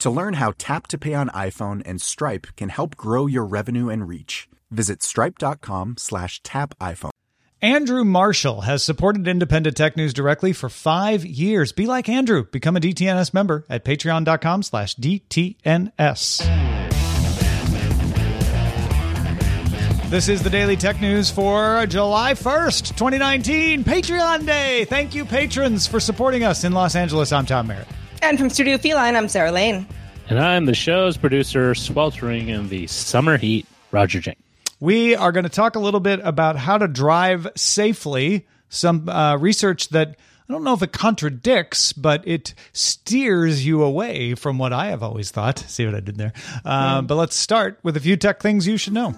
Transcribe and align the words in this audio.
To 0.00 0.10
learn 0.10 0.34
how 0.34 0.52
Tap 0.58 0.86
to 0.88 0.98
Pay 0.98 1.14
on 1.14 1.28
iPhone 1.30 1.82
and 1.86 2.00
Stripe 2.00 2.46
can 2.56 2.68
help 2.68 2.96
grow 2.96 3.26
your 3.26 3.44
revenue 3.44 3.88
and 3.88 4.06
reach, 4.06 4.48
visit 4.70 5.02
stripe.com 5.02 5.96
slash 5.98 6.42
tap 6.42 6.74
iPhone. 6.78 7.10
Andrew 7.62 8.04
Marshall 8.04 8.62
has 8.62 8.82
supported 8.82 9.26
Independent 9.26 9.74
Tech 9.76 9.96
News 9.96 10.12
directly 10.12 10.52
for 10.52 10.68
five 10.68 11.24
years. 11.24 11.72
Be 11.72 11.86
like 11.86 12.10
Andrew. 12.10 12.44
Become 12.44 12.76
a 12.76 12.80
DTNS 12.80 13.32
member 13.32 13.64
at 13.70 13.86
patreon.com 13.86 14.62
slash 14.62 14.94
DTNS. 14.96 16.40
This 20.10 20.28
is 20.28 20.42
the 20.42 20.50
Daily 20.50 20.76
Tech 20.76 21.00
News 21.00 21.30
for 21.30 21.86
July 21.86 22.34
1st, 22.34 22.96
2019, 22.96 23.82
Patreon 23.82 24.44
Day. 24.44 24.84
Thank 24.84 25.14
you, 25.14 25.24
patrons, 25.24 25.86
for 25.86 25.98
supporting 25.98 26.44
us 26.44 26.64
in 26.64 26.72
Los 26.72 26.94
Angeles. 26.94 27.32
I'm 27.32 27.46
Tom 27.46 27.68
Merritt. 27.68 27.88
And 28.24 28.38
from 28.38 28.48
Studio 28.48 28.78
Feline, 28.78 29.16
I'm 29.16 29.28
Sarah 29.28 29.52
Lane. 29.52 29.86
And 30.30 30.40
I'm 30.40 30.64
the 30.64 30.74
show's 30.74 31.18
producer, 31.18 31.74
sweltering 31.74 32.48
in 32.48 32.70
the 32.70 32.86
summer 32.86 33.36
heat, 33.36 33.66
Roger 33.92 34.18
Chang. 34.22 34.36
We 34.80 35.14
are 35.14 35.30
going 35.30 35.44
to 35.44 35.50
talk 35.50 35.76
a 35.76 35.78
little 35.78 36.00
bit 36.00 36.20
about 36.24 36.56
how 36.56 36.78
to 36.78 36.88
drive 36.88 37.46
safely. 37.54 38.46
Some 38.70 39.10
uh, 39.10 39.36
research 39.36 39.90
that 39.90 40.16
I 40.48 40.52
don't 40.54 40.64
know 40.64 40.72
if 40.72 40.82
it 40.82 40.92
contradicts, 40.92 41.92
but 41.92 42.26
it 42.26 42.54
steers 42.72 43.66
you 43.66 43.82
away 43.82 44.34
from 44.34 44.56
what 44.56 44.72
I 44.72 44.86
have 44.86 45.02
always 45.02 45.30
thought. 45.30 45.58
See 45.58 45.84
what 45.84 45.94
I 45.94 46.00
did 46.00 46.16
there? 46.16 46.32
Uh, 46.64 47.02
But 47.02 47.16
let's 47.16 47.36
start 47.36 47.78
with 47.82 47.94
a 47.94 48.00
few 48.00 48.16
tech 48.16 48.40
things 48.40 48.66
you 48.66 48.78
should 48.78 48.94
know. 48.94 49.14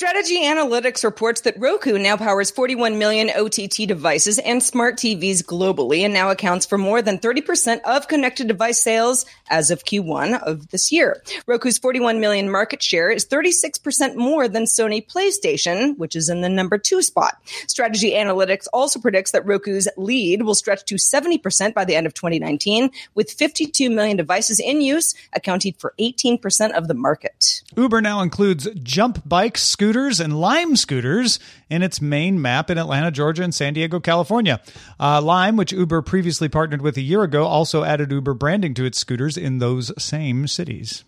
Strategy 0.00 0.44
Analytics 0.44 1.04
reports 1.04 1.42
that 1.42 1.60
Roku 1.60 1.98
now 1.98 2.16
powers 2.16 2.50
41 2.50 2.98
million 2.98 3.28
OTT 3.28 3.86
devices 3.86 4.38
and 4.38 4.62
smart 4.62 4.96
TVs 4.96 5.44
globally 5.44 6.00
and 6.00 6.14
now 6.14 6.30
accounts 6.30 6.64
for 6.64 6.78
more 6.78 7.02
than 7.02 7.18
30% 7.18 7.82
of 7.82 8.08
connected 8.08 8.48
device 8.48 8.80
sales 8.80 9.26
as 9.50 9.70
of 9.70 9.84
Q1 9.84 10.42
of 10.42 10.68
this 10.68 10.90
year. 10.90 11.22
Roku's 11.46 11.76
41 11.76 12.18
million 12.18 12.50
market 12.50 12.82
share 12.82 13.10
is 13.10 13.26
36% 13.26 14.16
more 14.16 14.48
than 14.48 14.64
Sony 14.64 15.06
PlayStation, 15.06 15.98
which 15.98 16.16
is 16.16 16.30
in 16.30 16.40
the 16.40 16.48
number 16.48 16.78
two 16.78 17.02
spot. 17.02 17.36
Strategy 17.66 18.12
Analytics 18.12 18.68
also 18.72 18.98
predicts 19.00 19.32
that 19.32 19.44
Roku's 19.44 19.86
lead 19.98 20.44
will 20.44 20.54
stretch 20.54 20.82
to 20.86 20.94
70% 20.94 21.74
by 21.74 21.84
the 21.84 21.94
end 21.94 22.06
of 22.06 22.14
2019, 22.14 22.90
with 23.14 23.30
52 23.30 23.90
million 23.90 24.16
devices 24.16 24.60
in 24.60 24.80
use, 24.80 25.14
accounting 25.34 25.74
for 25.74 25.92
18% 26.00 26.70
of 26.70 26.88
the 26.88 26.94
market. 26.94 27.62
Uber 27.76 28.00
now 28.00 28.22
includes 28.22 28.66
jump 28.82 29.28
bikes, 29.28 29.62
scooters, 29.62 29.89
and 29.90 30.40
Lime 30.40 30.76
scooters 30.76 31.40
in 31.68 31.82
its 31.82 32.00
main 32.00 32.40
map 32.40 32.70
in 32.70 32.78
Atlanta, 32.78 33.10
Georgia, 33.10 33.42
and 33.42 33.54
San 33.54 33.74
Diego, 33.74 33.98
California. 33.98 34.60
Uh, 35.00 35.20
Lime, 35.20 35.56
which 35.56 35.72
Uber 35.72 36.02
previously 36.02 36.48
partnered 36.48 36.80
with 36.80 36.96
a 36.96 37.00
year 37.00 37.22
ago, 37.24 37.44
also 37.44 37.82
added 37.82 38.12
Uber 38.12 38.34
branding 38.34 38.72
to 38.74 38.84
its 38.84 38.98
scooters 38.98 39.36
in 39.36 39.58
those 39.58 39.92
same 40.00 40.46
cities. 40.46 41.04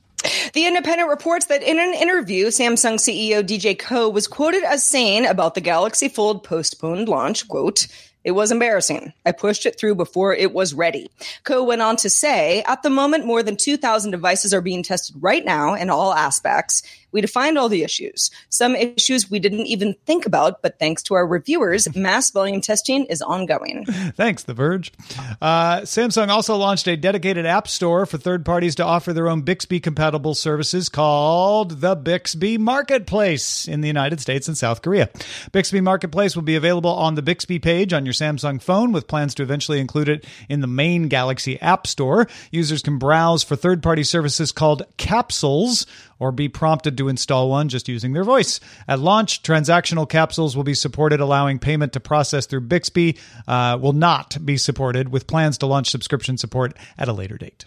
The 0.53 0.66
Independent 0.66 1.09
reports 1.09 1.47
that 1.47 1.62
in 1.62 1.78
an 1.78 1.94
interview, 1.94 2.47
Samsung 2.47 2.94
CEO 2.94 3.43
DJ 3.43 3.78
Ko 3.78 4.09
was 4.09 4.26
quoted 4.26 4.65
as 4.65 4.84
saying 4.84 5.26
about 5.26 5.54
the 5.54 5.60
Galaxy 5.60 6.09
Fold 6.09 6.43
postponed 6.43 7.09
launch, 7.09 7.47
quote, 7.47 7.87
it 8.25 8.32
was 8.32 8.53
embarrassing. 8.53 9.12
I 9.26 9.32
pushed 9.32 9.66
it 9.66 9.78
through 9.78 9.97
before 9.97 10.34
it 10.34 10.53
was 10.53 10.75
ready. 10.75 11.10
Ko 11.43 11.64
went 11.64 11.82
on 11.82 11.97
to 11.97 12.10
say, 12.10 12.62
at 12.69 12.82
the 12.82 12.91
moment, 12.91 13.26
more 13.26 13.43
than 13.43 13.56
2,000 13.56 14.12
devices 14.12 14.54
are 14.54 14.60
being 14.60 14.84
tested 14.84 15.16
right 15.20 15.44
now 15.44 15.75
in 15.75 15.91
all 15.91 16.14
aspects. 16.14 16.82
We 17.12 17.21
defined 17.21 17.59
all 17.59 17.69
the 17.69 17.83
issues. 17.83 18.31
Some 18.49 18.75
issues 18.75 19.31
we 19.31 19.39
didn't 19.39 19.67
even 19.67 19.95
think 20.06 20.27
about, 20.27 20.62
but 20.62 20.78
thanks 20.78 21.03
to 21.05 21.15
our 21.15 21.27
reviewers, 21.27 21.95
mass 21.97 22.31
volume 22.31 22.61
testing 22.61 23.05
is 23.06 23.23
ongoing. 23.23 23.84
Thanks, 23.84 24.43
The 24.45 24.55
Verge. 24.55 24.93
Uh, 25.41 25.81
Samsung 25.81 26.28
also 26.28 26.56
launched 26.56 26.89
a 26.89 26.97
dedicated 26.97 27.47
app 27.47 27.69
store 27.69 28.06
for 28.06 28.19
third 28.19 28.45
parties 28.45 28.75
to 28.77 28.84
offer 28.84 29.12
their 29.12 29.28
own 29.28 29.43
Bixby 29.43 29.81
compatible 29.81 30.34
services 30.34 30.89
called 30.89 31.81
the 31.81 31.95
Bixby 31.95 32.59
Marketplace 32.59 33.69
in 33.69 33.81
the 33.81 33.89
United 33.89 34.21
States 34.21 34.49
and 34.49 34.56
South 34.56 34.83
Korea. 34.83 35.09
Bixby 35.53 35.81
Marketplace 35.81 36.34
will 36.34 36.43
be 36.43 36.56
available 36.56 36.91
on 36.91 37.15
the 37.15 37.23
Bixby 37.23 37.59
page 37.59 37.93
on 37.93 38.06
your 38.06 38.15
Samsung 38.15 38.61
phone 38.61 38.93
with 38.93 39.06
plans 39.06 39.34
to 39.34 39.43
eventually 39.43 39.81
include 39.81 40.09
it 40.09 40.27
in 40.49 40.61
the 40.61 40.67
main 40.67 41.09
Galaxy 41.09 41.61
App 41.61 41.87
Store. 41.87 42.27
Users 42.50 42.83
can 42.83 42.99
browse 42.99 43.43
for 43.43 43.56
third 43.56 43.83
party 43.83 44.05
services 44.05 44.53
called 44.53 44.83
capsules 44.97 45.87
or 46.22 46.31
be 46.31 46.49
prompted 46.49 46.97
to 46.97 47.09
install 47.09 47.50
one 47.50 47.69
just 47.69 47.88
using 47.88 48.12
their 48.12 48.22
voice. 48.22 48.60
At 48.87 49.00
launch, 49.00 49.43
transactional 49.43 50.09
capsules 50.09 50.56
will 50.56 50.62
be 50.62 50.75
supported, 50.75 51.19
allowing 51.19 51.59
payment 51.59 51.94
to 51.94 52.00
process 52.00 52.47
through 52.47 52.60
Bixby 52.60 53.19
uh, 53.49 53.77
will 53.81 53.93
not 53.93 54.38
be 54.44 54.56
supported, 54.56 55.09
with 55.09 55.27
plans 55.27 55.59
to 55.59 55.66
launch 55.66 55.91
subscription 55.91 56.38
support 56.38 56.78
at 56.97 57.09
a 57.09 57.12
later 57.12 57.37
date. 57.37 57.65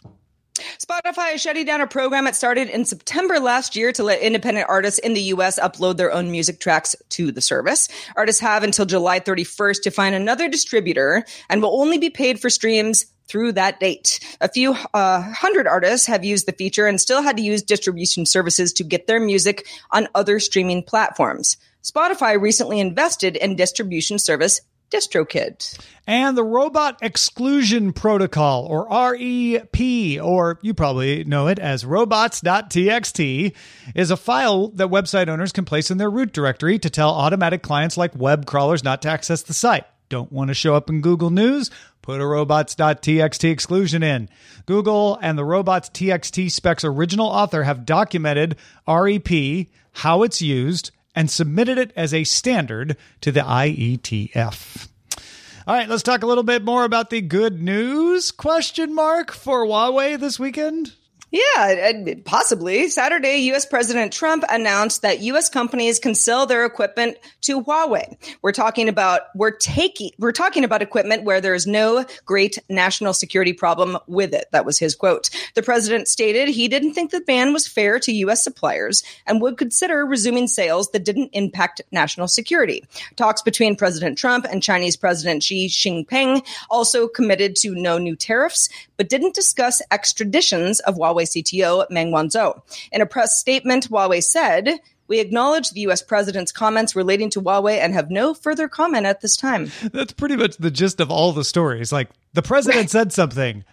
Spotify 0.80 1.36
is 1.36 1.42
shutting 1.42 1.66
down 1.66 1.82
a 1.82 1.88
program 1.88 2.28
it 2.28 2.36
started 2.36 2.70
in 2.70 2.86
September 2.86 3.42
last 3.42 3.76
year 3.76 3.92
to 3.92 4.04
let 4.04 4.22
independent 4.22 4.68
artists 4.70 5.00
in 5.00 5.14
the 5.14 5.22
US 5.24 5.60
upload 5.60 5.98
their 5.98 6.14
own 6.14 6.32
music 6.32 6.62
tracks 6.62 6.96
to 7.10 7.34
the 7.34 7.42
service. 7.42 7.90
Artists 8.16 8.40
have 8.40 8.64
until 8.64 8.86
July 8.86 9.20
31st 9.20 9.82
to 9.82 9.92
find 9.92 10.16
another 10.16 10.48
distributor 10.48 11.26
and 11.50 11.62
will 11.62 11.82
only 11.82 11.98
be 11.98 12.10
paid 12.10 12.40
for 12.40 12.50
streams 12.50 13.06
through 13.28 13.54
that 13.54 13.80
date. 13.80 14.20
A 14.42 14.50
few 14.50 14.76
uh, 14.94 15.22
hundred 15.22 15.68
artists 15.68 16.08
have 16.08 16.24
used 16.24 16.48
the 16.48 16.52
feature 16.52 16.88
and 16.88 17.00
still 17.00 17.22
had 17.22 17.38
to 17.38 17.44
use 17.44 17.64
distribution 17.64 18.26
services 18.26 18.74
to 18.74 18.84
get 18.84 19.08
their 19.08 19.20
music 19.20 19.68
on 19.92 20.08
other 20.16 20.40
streaming 20.40 20.84
platforms. 20.84 21.58
Spotify 21.84 22.40
recently 22.40 22.80
invested 22.80 23.36
in 23.36 23.56
distribution 23.56 24.18
service 24.20 24.62
DistroKid. 24.92 25.80
And 26.08 26.38
the 26.38 26.44
Robot 26.44 27.00
Exclusion 27.02 27.92
Protocol, 27.94 28.66
or 28.66 28.88
REP, 28.88 30.24
or 30.24 30.60
you 30.62 30.74
probably 30.74 31.24
know 31.24 31.48
it 31.48 31.60
as 31.60 31.86
robots.txt, 31.86 33.56
is 33.96 34.12
a 34.12 34.18
file 34.18 34.70
that 34.70 34.88
website 34.88 35.28
owners 35.28 35.52
can 35.52 35.66
place 35.66 35.90
in 35.90 35.98
their 35.98 36.10
root 36.10 36.32
directory 36.32 36.78
to 36.80 36.90
tell 36.90 37.10
automatic 37.10 37.64
clients 37.64 37.98
like 37.98 38.16
web 38.16 38.46
crawlers 38.46 38.84
not 38.84 39.02
to 39.02 39.10
access 39.10 39.42
the 39.42 39.54
site. 39.54 39.86
Don't 40.10 40.32
want 40.32 40.50
to 40.50 40.54
show 40.54 40.76
up 40.76 40.90
in 40.90 41.02
Google 41.02 41.32
News? 41.32 41.72
Put 42.06 42.22
a 42.22 42.26
robots.txt 42.26 43.50
exclusion 43.50 44.04
in. 44.04 44.30
Google 44.68 45.18
and 45.24 45.38
the 45.38 45.44
robots.txt 45.44 46.52
specs 46.52 46.84
original 46.84 47.26
author 47.26 47.64
have 47.64 47.84
documented 47.84 48.58
REP, 48.88 49.68
how 49.92 50.22
it's 50.22 50.40
used, 50.40 50.92
and 51.16 51.32
submitted 51.32 51.80
it 51.80 51.92
as 51.96 52.14
a 52.14 52.24
standard 52.24 52.96
to 53.22 53.32
the 53.32 53.40
IETF. 53.40 54.88
All 55.66 55.76
right, 55.76 55.90
let's 55.90 56.04
talk 56.04 56.22
a 56.22 56.28
little 56.28 56.44
bit 56.44 56.64
more 56.64 56.84
about 56.84 57.10
the 57.10 57.22
good 57.22 57.60
news 57.60 58.32
question 58.32 58.94
mark 58.94 59.32
for 59.32 59.66
Huawei 59.66 60.20
this 60.20 60.40
weekend. 60.40 60.94
Yeah, 61.32 61.92
possibly. 62.24 62.88
Saturday, 62.88 63.38
US 63.52 63.66
President 63.66 64.14
Trump 64.14 64.44
announced 64.50 65.02
that 65.02 65.22
US 65.22 65.50
companies 65.50 66.00
can 66.00 66.14
sell 66.14 66.46
their 66.46 66.66
equipment 66.66 67.18
to 67.42 67.62
Huawei. 67.62 68.16
We're 68.42 68.52
talking 68.52 68.88
about 68.88 69.22
we're 69.36 69.52
taking 69.52 70.12
we're 70.20 70.32
talking 70.32 70.64
about 70.64 70.82
equipment 70.82 71.24
where 71.24 71.42
there 71.42 71.56
is 71.56 71.66
no 71.66 72.06
great 72.26 72.60
national 72.70 73.14
security 73.14 73.54
problem 73.54 73.98
with 74.08 74.34
it. 74.34 74.46
That 74.52 74.66
was 74.66 74.78
his 74.78 74.96
quote. 74.96 75.30
The 75.56 75.64
president 75.64 76.08
stated 76.08 76.48
he 76.48 76.68
didn't 76.68 76.94
think 76.94 77.12
the 77.12 77.22
ban 77.22 77.54
was 77.54 77.68
fair 77.68 78.00
to 78.00 78.14
US 78.14 78.44
suppliers 78.44 79.04
and 79.26 79.42
would 79.42 79.58
consider 79.58 80.06
resuming 80.06 80.48
sales 80.48 80.92
that 80.92 81.04
didn't 81.04 81.32
impact 81.34 81.82
national 81.92 82.28
security. 82.28 82.86
Talks 83.16 83.42
between 83.42 83.76
President 83.76 84.18
Trump 84.18 84.46
and 84.50 84.62
Chinese 84.62 84.96
President 84.96 85.42
Xi 85.44 85.68
Jinping 85.68 86.46
also 86.70 87.08
committed 87.08 87.56
to 87.58 87.74
no 87.74 87.98
new 87.98 88.16
tariffs, 88.16 88.70
but 88.96 89.10
didn't 89.10 89.34
discuss 89.34 89.82
extraditions 89.92 90.80
of 90.82 90.96
Huawei 90.96 91.15
CTO 91.24 91.90
Meng 91.90 92.12
Wanzhou. 92.12 92.62
In 92.92 93.02
a 93.02 93.06
press 93.06 93.40
statement, 93.40 93.90
Huawei 93.90 94.24
said, 94.24 94.80
we 95.08 95.20
acknowledge 95.20 95.70
the 95.70 95.82
U.S. 95.82 96.02
president's 96.02 96.52
comments 96.52 96.96
relating 96.96 97.30
to 97.32 97.42
Huawei 97.42 97.78
and 97.78 97.94
have 97.94 98.10
no 98.10 98.34
further 98.34 98.68
comment 98.68 99.06
at 99.06 99.22
this 99.22 99.38
time. 99.38 99.72
That's 99.94 100.14
pretty 100.14 100.36
much 100.36 100.58
the 100.58 100.72
gist 100.72 101.00
of 101.00 101.12
all 101.12 101.32
the 101.32 101.44
stories. 101.44 101.92
Like 101.92 102.10
the 102.34 102.42
president 102.42 102.90
said 102.92 103.14
something 103.14 103.64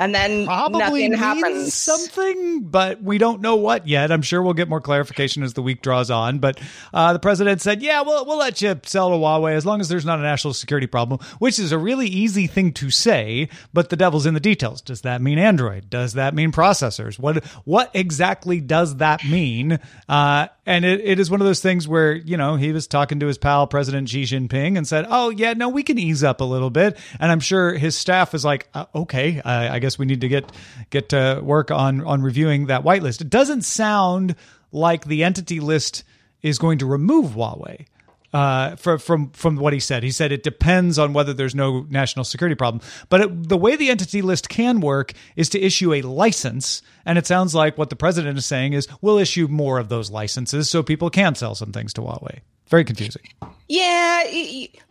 and 0.00 0.14
then 0.14 0.46
probably 0.46 1.08
nothing 1.08 1.12
happens. 1.12 1.74
something, 1.74 2.62
but 2.62 3.02
we 3.02 3.18
don't 3.18 3.42
know 3.42 3.56
what 3.56 3.86
yet. 3.86 4.10
I'm 4.10 4.22
sure 4.22 4.42
we'll 4.42 4.54
get 4.54 4.68
more 4.68 4.80
clarification 4.80 5.42
as 5.42 5.52
the 5.52 5.62
week 5.62 5.82
draws 5.82 6.10
on. 6.10 6.38
But 6.38 6.58
uh, 6.94 7.12
the 7.12 7.18
president 7.18 7.60
said, 7.60 7.82
"Yeah, 7.82 8.00
we'll 8.00 8.24
we'll 8.24 8.38
let 8.38 8.62
you 8.62 8.80
sell 8.84 9.10
to 9.10 9.16
Huawei 9.16 9.54
as 9.54 9.66
long 9.66 9.80
as 9.80 9.88
there's 9.90 10.06
not 10.06 10.18
a 10.18 10.22
national 10.22 10.54
security 10.54 10.86
problem," 10.86 11.20
which 11.38 11.58
is 11.58 11.70
a 11.70 11.78
really 11.78 12.06
easy 12.06 12.46
thing 12.46 12.72
to 12.74 12.90
say. 12.90 13.50
But 13.74 13.90
the 13.90 13.96
devil's 13.96 14.24
in 14.24 14.32
the 14.32 14.40
details. 14.40 14.80
Does 14.80 15.02
that 15.02 15.20
mean 15.20 15.38
Android? 15.38 15.90
Does 15.90 16.14
that 16.14 16.34
mean 16.34 16.50
processors? 16.50 17.18
What 17.18 17.44
what 17.64 17.90
exactly 17.92 18.60
does 18.60 18.96
that 18.96 19.22
mean? 19.24 19.78
Uh, 20.08 20.48
and 20.70 20.84
it, 20.84 21.00
it 21.00 21.18
is 21.18 21.30
one 21.30 21.40
of 21.40 21.46
those 21.46 21.60
things 21.60 21.88
where 21.88 22.14
you 22.14 22.36
know 22.36 22.54
he 22.54 22.72
was 22.72 22.86
talking 22.86 23.20
to 23.20 23.26
his 23.26 23.38
pal 23.38 23.66
President 23.66 24.08
Xi 24.08 24.22
Jinping 24.22 24.76
and 24.76 24.86
said, 24.86 25.04
"Oh 25.08 25.30
yeah, 25.30 25.52
no, 25.54 25.68
we 25.68 25.82
can 25.82 25.98
ease 25.98 26.22
up 26.22 26.40
a 26.40 26.44
little 26.44 26.70
bit." 26.70 26.96
And 27.18 27.32
I'm 27.32 27.40
sure 27.40 27.74
his 27.74 27.96
staff 27.96 28.34
is 28.34 28.44
like, 28.44 28.68
uh, 28.72 28.86
"Okay, 28.94 29.42
I 29.44 29.80
guess 29.80 29.98
we 29.98 30.06
need 30.06 30.20
to 30.20 30.28
get 30.28 30.50
get 30.90 31.08
to 31.10 31.40
work 31.42 31.70
on 31.72 32.04
on 32.06 32.22
reviewing 32.22 32.66
that 32.66 32.84
whitelist. 32.84 33.20
It 33.20 33.30
doesn't 33.30 33.62
sound 33.62 34.36
like 34.70 35.04
the 35.04 35.24
entity 35.24 35.58
list 35.58 36.04
is 36.40 36.58
going 36.58 36.78
to 36.78 36.86
remove 36.86 37.32
Huawei. 37.32 37.86
Uh, 38.32 38.76
from 38.76 38.98
from 38.98 39.30
from 39.30 39.56
what 39.56 39.72
he 39.72 39.80
said, 39.80 40.04
he 40.04 40.12
said 40.12 40.30
it 40.30 40.44
depends 40.44 40.98
on 40.98 41.12
whether 41.12 41.34
there's 41.34 41.54
no 41.54 41.84
national 41.90 42.24
security 42.24 42.54
problem. 42.54 42.80
But 43.08 43.22
it, 43.22 43.48
the 43.48 43.56
way 43.56 43.74
the 43.74 43.90
entity 43.90 44.22
list 44.22 44.48
can 44.48 44.80
work 44.80 45.14
is 45.34 45.48
to 45.50 45.60
issue 45.60 45.92
a 45.94 46.02
license, 46.02 46.80
and 47.04 47.18
it 47.18 47.26
sounds 47.26 47.56
like 47.56 47.76
what 47.76 47.90
the 47.90 47.96
president 47.96 48.38
is 48.38 48.46
saying 48.46 48.74
is 48.74 48.86
we'll 49.00 49.18
issue 49.18 49.48
more 49.48 49.78
of 49.78 49.88
those 49.88 50.12
licenses 50.12 50.70
so 50.70 50.82
people 50.82 51.10
can 51.10 51.34
sell 51.34 51.56
some 51.56 51.72
things 51.72 51.92
to 51.94 52.02
Huawei. 52.02 52.40
Very 52.68 52.84
confusing. 52.84 53.22
Yeah, 53.68 54.22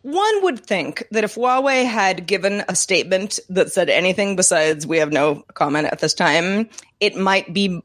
one 0.01 0.43
would 0.43 0.59
think 0.59 1.05
that 1.11 1.23
if 1.23 1.35
Huawei 1.35 1.85
had 1.85 2.27
given 2.27 2.65
a 2.67 2.75
statement 2.75 3.39
that 3.49 3.71
said 3.71 3.89
anything 3.89 4.35
besides 4.35 4.85
"we 4.85 4.97
have 4.97 5.13
no 5.13 5.45
comment 5.53 5.87
at 5.87 5.99
this 5.99 6.13
time," 6.13 6.69
it 6.99 7.15
might 7.15 7.53
be 7.53 7.81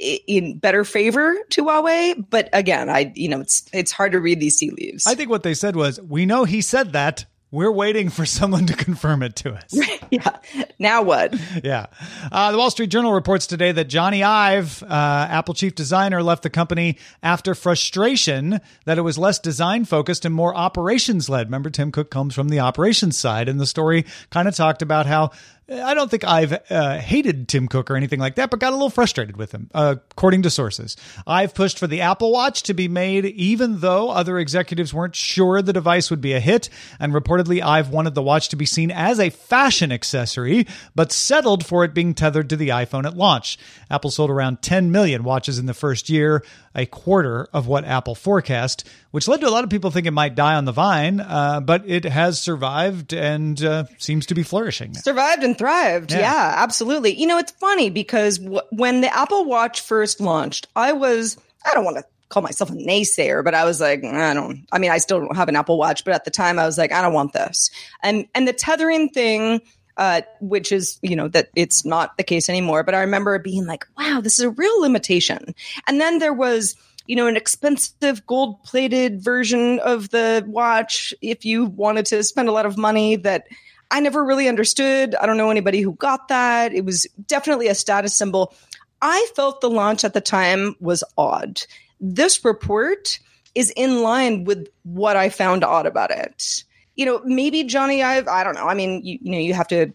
in 0.00 0.58
better 0.58 0.84
favor 0.84 1.36
to 1.50 1.64
Huawei. 1.64 2.24
But 2.30 2.48
again, 2.52 2.88
I 2.88 3.12
you 3.14 3.28
know 3.28 3.40
it's 3.40 3.64
it's 3.72 3.92
hard 3.92 4.12
to 4.12 4.20
read 4.20 4.40
these 4.40 4.56
tea 4.56 4.70
leaves. 4.70 5.06
I 5.06 5.14
think 5.14 5.30
what 5.30 5.42
they 5.42 5.54
said 5.54 5.76
was, 5.76 6.00
"We 6.00 6.26
know 6.26 6.44
he 6.44 6.60
said 6.60 6.92
that. 6.92 7.26
We're 7.52 7.72
waiting 7.72 8.10
for 8.10 8.24
someone 8.24 8.66
to 8.66 8.76
confirm 8.76 9.24
it 9.24 9.34
to 9.36 9.54
us. 9.54 9.76
yeah. 10.10 10.36
Now 10.78 11.02
what? 11.02 11.34
yeah. 11.64 11.86
Uh, 12.30 12.52
the 12.52 12.58
Wall 12.58 12.70
Street 12.70 12.90
Journal 12.90 13.12
reports 13.12 13.48
today 13.48 13.72
that 13.72 13.88
Jony 13.88 14.22
Ive, 14.22 14.84
uh, 14.84 15.26
Apple 15.28 15.54
chief 15.54 15.74
designer, 15.74 16.22
left 16.22 16.44
the 16.44 16.50
company 16.50 16.96
after 17.24 17.56
frustration 17.56 18.60
that 18.84 18.98
it 18.98 19.02
was 19.02 19.18
less 19.18 19.40
design 19.40 19.84
focused 19.84 20.24
and 20.24 20.32
more 20.32 20.54
operations 20.54 21.28
led. 21.28 21.48
Remember, 21.48 21.70
Tim 21.70 21.90
Cook 21.90 22.08
comes 22.08 22.36
from 22.36 22.50
the 22.50 22.60
operations 22.60 23.18
side, 23.18 23.48
and 23.48 23.58
the 23.58 23.66
story 23.66 24.04
kind 24.30 24.46
of 24.46 24.54
talked 24.54 24.80
about 24.80 25.06
how 25.06 25.32
I 25.70 25.94
don't 25.94 26.10
think 26.10 26.24
Ive 26.24 26.58
uh, 26.68 26.98
hated 26.98 27.46
Tim 27.46 27.68
Cook 27.68 27.90
or 27.92 27.96
anything 27.96 28.18
like 28.18 28.34
that, 28.34 28.50
but 28.50 28.58
got 28.58 28.72
a 28.72 28.76
little 28.76 28.90
frustrated 28.90 29.36
with 29.36 29.52
him, 29.52 29.70
uh, 29.72 29.96
according 30.10 30.42
to 30.42 30.50
sources. 30.50 30.96
Ive 31.28 31.54
pushed 31.54 31.78
for 31.78 31.86
the 31.86 32.00
Apple 32.00 32.32
Watch 32.32 32.64
to 32.64 32.74
be 32.74 32.88
made, 32.88 33.24
even 33.24 33.78
though 33.78 34.10
other 34.10 34.38
executives 34.38 34.92
weren't 34.92 35.14
sure 35.14 35.62
the 35.62 35.72
device 35.72 36.10
would 36.10 36.20
be 36.20 36.32
a 36.32 36.40
hit. 36.40 36.70
And 36.98 37.12
reportedly, 37.12 37.62
Ive 37.62 37.90
wanted 37.90 38.14
the 38.16 38.22
watch 38.22 38.48
to 38.48 38.56
be 38.56 38.66
seen 38.66 38.90
as 38.90 39.20
a 39.20 39.30
fashion 39.30 39.92
accessory, 39.92 40.66
but 40.96 41.12
settled 41.12 41.64
for 41.64 41.84
it 41.84 41.94
being 41.94 42.14
tethered 42.14 42.50
to 42.50 42.56
the 42.56 42.70
iPhone 42.70 43.06
at 43.06 43.16
launch. 43.16 43.56
Apple 43.90 44.10
sold 44.10 44.30
around 44.30 44.62
10 44.62 44.90
million 44.90 45.22
watches 45.22 45.58
in 45.58 45.66
the 45.66 45.74
first 45.74 46.08
year, 46.08 46.42
a 46.74 46.86
quarter 46.86 47.48
of 47.52 47.66
what 47.66 47.84
Apple 47.84 48.14
forecast, 48.14 48.88
which 49.10 49.26
led 49.26 49.40
to 49.40 49.48
a 49.48 49.50
lot 49.50 49.64
of 49.64 49.70
people 49.70 49.90
thinking 49.90 50.08
it 50.08 50.12
might 50.12 50.34
die 50.34 50.54
on 50.54 50.64
the 50.64 50.72
vine, 50.72 51.20
uh, 51.20 51.60
but 51.60 51.82
it 51.88 52.04
has 52.04 52.40
survived 52.40 53.12
and 53.12 53.62
uh, 53.64 53.84
seems 53.98 54.26
to 54.26 54.34
be 54.34 54.42
flourishing. 54.42 54.94
Survived 54.94 55.42
and 55.42 55.58
thrived. 55.58 56.12
Yeah, 56.12 56.20
yeah 56.20 56.54
absolutely. 56.58 57.14
You 57.14 57.26
know, 57.26 57.38
it's 57.38 57.52
funny 57.52 57.90
because 57.90 58.38
w- 58.38 58.62
when 58.70 59.00
the 59.00 59.14
Apple 59.14 59.44
Watch 59.44 59.80
first 59.80 60.20
launched, 60.20 60.68
I 60.76 60.92
was, 60.92 61.36
I 61.66 61.74
don't 61.74 61.84
want 61.84 61.96
to 61.96 62.04
call 62.28 62.42
myself 62.42 62.70
a 62.70 62.74
naysayer, 62.74 63.44
but 63.44 63.54
I 63.54 63.64
was 63.64 63.80
like, 63.80 64.04
I 64.04 64.32
don't, 64.32 64.64
I 64.70 64.78
mean, 64.78 64.92
I 64.92 64.98
still 64.98 65.18
don't 65.18 65.36
have 65.36 65.48
an 65.48 65.56
Apple 65.56 65.76
Watch, 65.76 66.04
but 66.04 66.14
at 66.14 66.24
the 66.24 66.30
time 66.30 66.60
I 66.60 66.66
was 66.66 66.78
like, 66.78 66.92
I 66.92 67.02
don't 67.02 67.12
want 67.12 67.32
this. 67.32 67.70
And, 68.02 68.26
and 68.34 68.46
the 68.46 68.52
tethering 68.52 69.08
thing, 69.08 69.60
uh, 70.00 70.22
which 70.40 70.72
is, 70.72 70.98
you 71.02 71.14
know, 71.14 71.28
that 71.28 71.50
it's 71.54 71.84
not 71.84 72.16
the 72.16 72.24
case 72.24 72.48
anymore. 72.48 72.82
But 72.82 72.94
I 72.94 73.02
remember 73.02 73.38
being 73.38 73.66
like, 73.66 73.86
wow, 73.98 74.22
this 74.22 74.38
is 74.38 74.46
a 74.46 74.50
real 74.50 74.80
limitation. 74.80 75.54
And 75.86 76.00
then 76.00 76.18
there 76.18 76.32
was, 76.32 76.74
you 77.06 77.16
know, 77.16 77.26
an 77.26 77.36
expensive 77.36 78.26
gold 78.26 78.64
plated 78.64 79.22
version 79.22 79.78
of 79.80 80.08
the 80.08 80.42
watch 80.48 81.12
if 81.20 81.44
you 81.44 81.66
wanted 81.66 82.06
to 82.06 82.22
spend 82.22 82.48
a 82.48 82.52
lot 82.52 82.64
of 82.64 82.78
money 82.78 83.16
that 83.16 83.46
I 83.90 84.00
never 84.00 84.24
really 84.24 84.48
understood. 84.48 85.14
I 85.14 85.26
don't 85.26 85.36
know 85.36 85.50
anybody 85.50 85.82
who 85.82 85.92
got 85.92 86.28
that. 86.28 86.72
It 86.72 86.86
was 86.86 87.06
definitely 87.26 87.68
a 87.68 87.74
status 87.74 88.16
symbol. 88.16 88.54
I 89.02 89.28
felt 89.36 89.60
the 89.60 89.68
launch 89.68 90.02
at 90.02 90.14
the 90.14 90.22
time 90.22 90.76
was 90.80 91.04
odd. 91.18 91.60
This 92.00 92.42
report 92.42 93.18
is 93.54 93.70
in 93.76 94.02
line 94.02 94.44
with 94.44 94.68
what 94.82 95.16
I 95.16 95.28
found 95.28 95.62
odd 95.62 95.84
about 95.84 96.10
it 96.10 96.64
you 97.00 97.06
know, 97.06 97.22
maybe 97.24 97.64
Jony 97.64 98.04
Ive, 98.04 98.28
I 98.28 98.44
don't 98.44 98.54
know. 98.54 98.66
I 98.66 98.74
mean, 98.74 99.00
you, 99.02 99.18
you 99.22 99.32
know, 99.32 99.38
you 99.38 99.54
have 99.54 99.68
to 99.68 99.90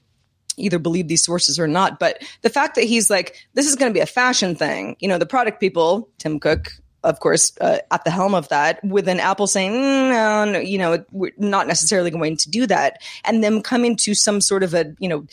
either 0.57 0.79
believe 0.79 1.07
these 1.07 1.23
sources 1.23 1.59
or 1.59 1.67
not. 1.67 1.99
But 1.99 2.23
the 2.41 2.49
fact 2.49 2.73
that 2.75 2.85
he's 2.85 3.11
like, 3.11 3.47
this 3.53 3.67
is 3.67 3.75
going 3.75 3.91
to 3.91 3.93
be 3.93 3.99
a 3.99 4.07
fashion 4.07 4.55
thing, 4.55 4.95
you 4.99 5.07
know, 5.07 5.19
the 5.19 5.27
product 5.27 5.59
people, 5.59 6.09
Tim 6.17 6.39
Cook, 6.39 6.71
of 7.03 7.19
course, 7.19 7.55
uh, 7.61 7.77
at 7.91 8.03
the 8.05 8.09
helm 8.09 8.33
of 8.33 8.49
that, 8.49 8.83
with 8.83 9.07
an 9.07 9.19
Apple 9.19 9.45
saying, 9.45 9.71
mm, 9.71 10.09
no, 10.09 10.51
no, 10.53 10.59
you 10.59 10.79
know, 10.79 11.05
we're 11.11 11.31
not 11.37 11.67
necessarily 11.67 12.09
going 12.09 12.37
to 12.37 12.49
do 12.49 12.65
that, 12.65 13.03
and 13.23 13.43
them 13.43 13.61
coming 13.61 13.95
to 13.97 14.15
some 14.15 14.41
sort 14.41 14.63
of 14.63 14.73
a, 14.73 14.95
you 14.97 15.07
know, 15.07 15.27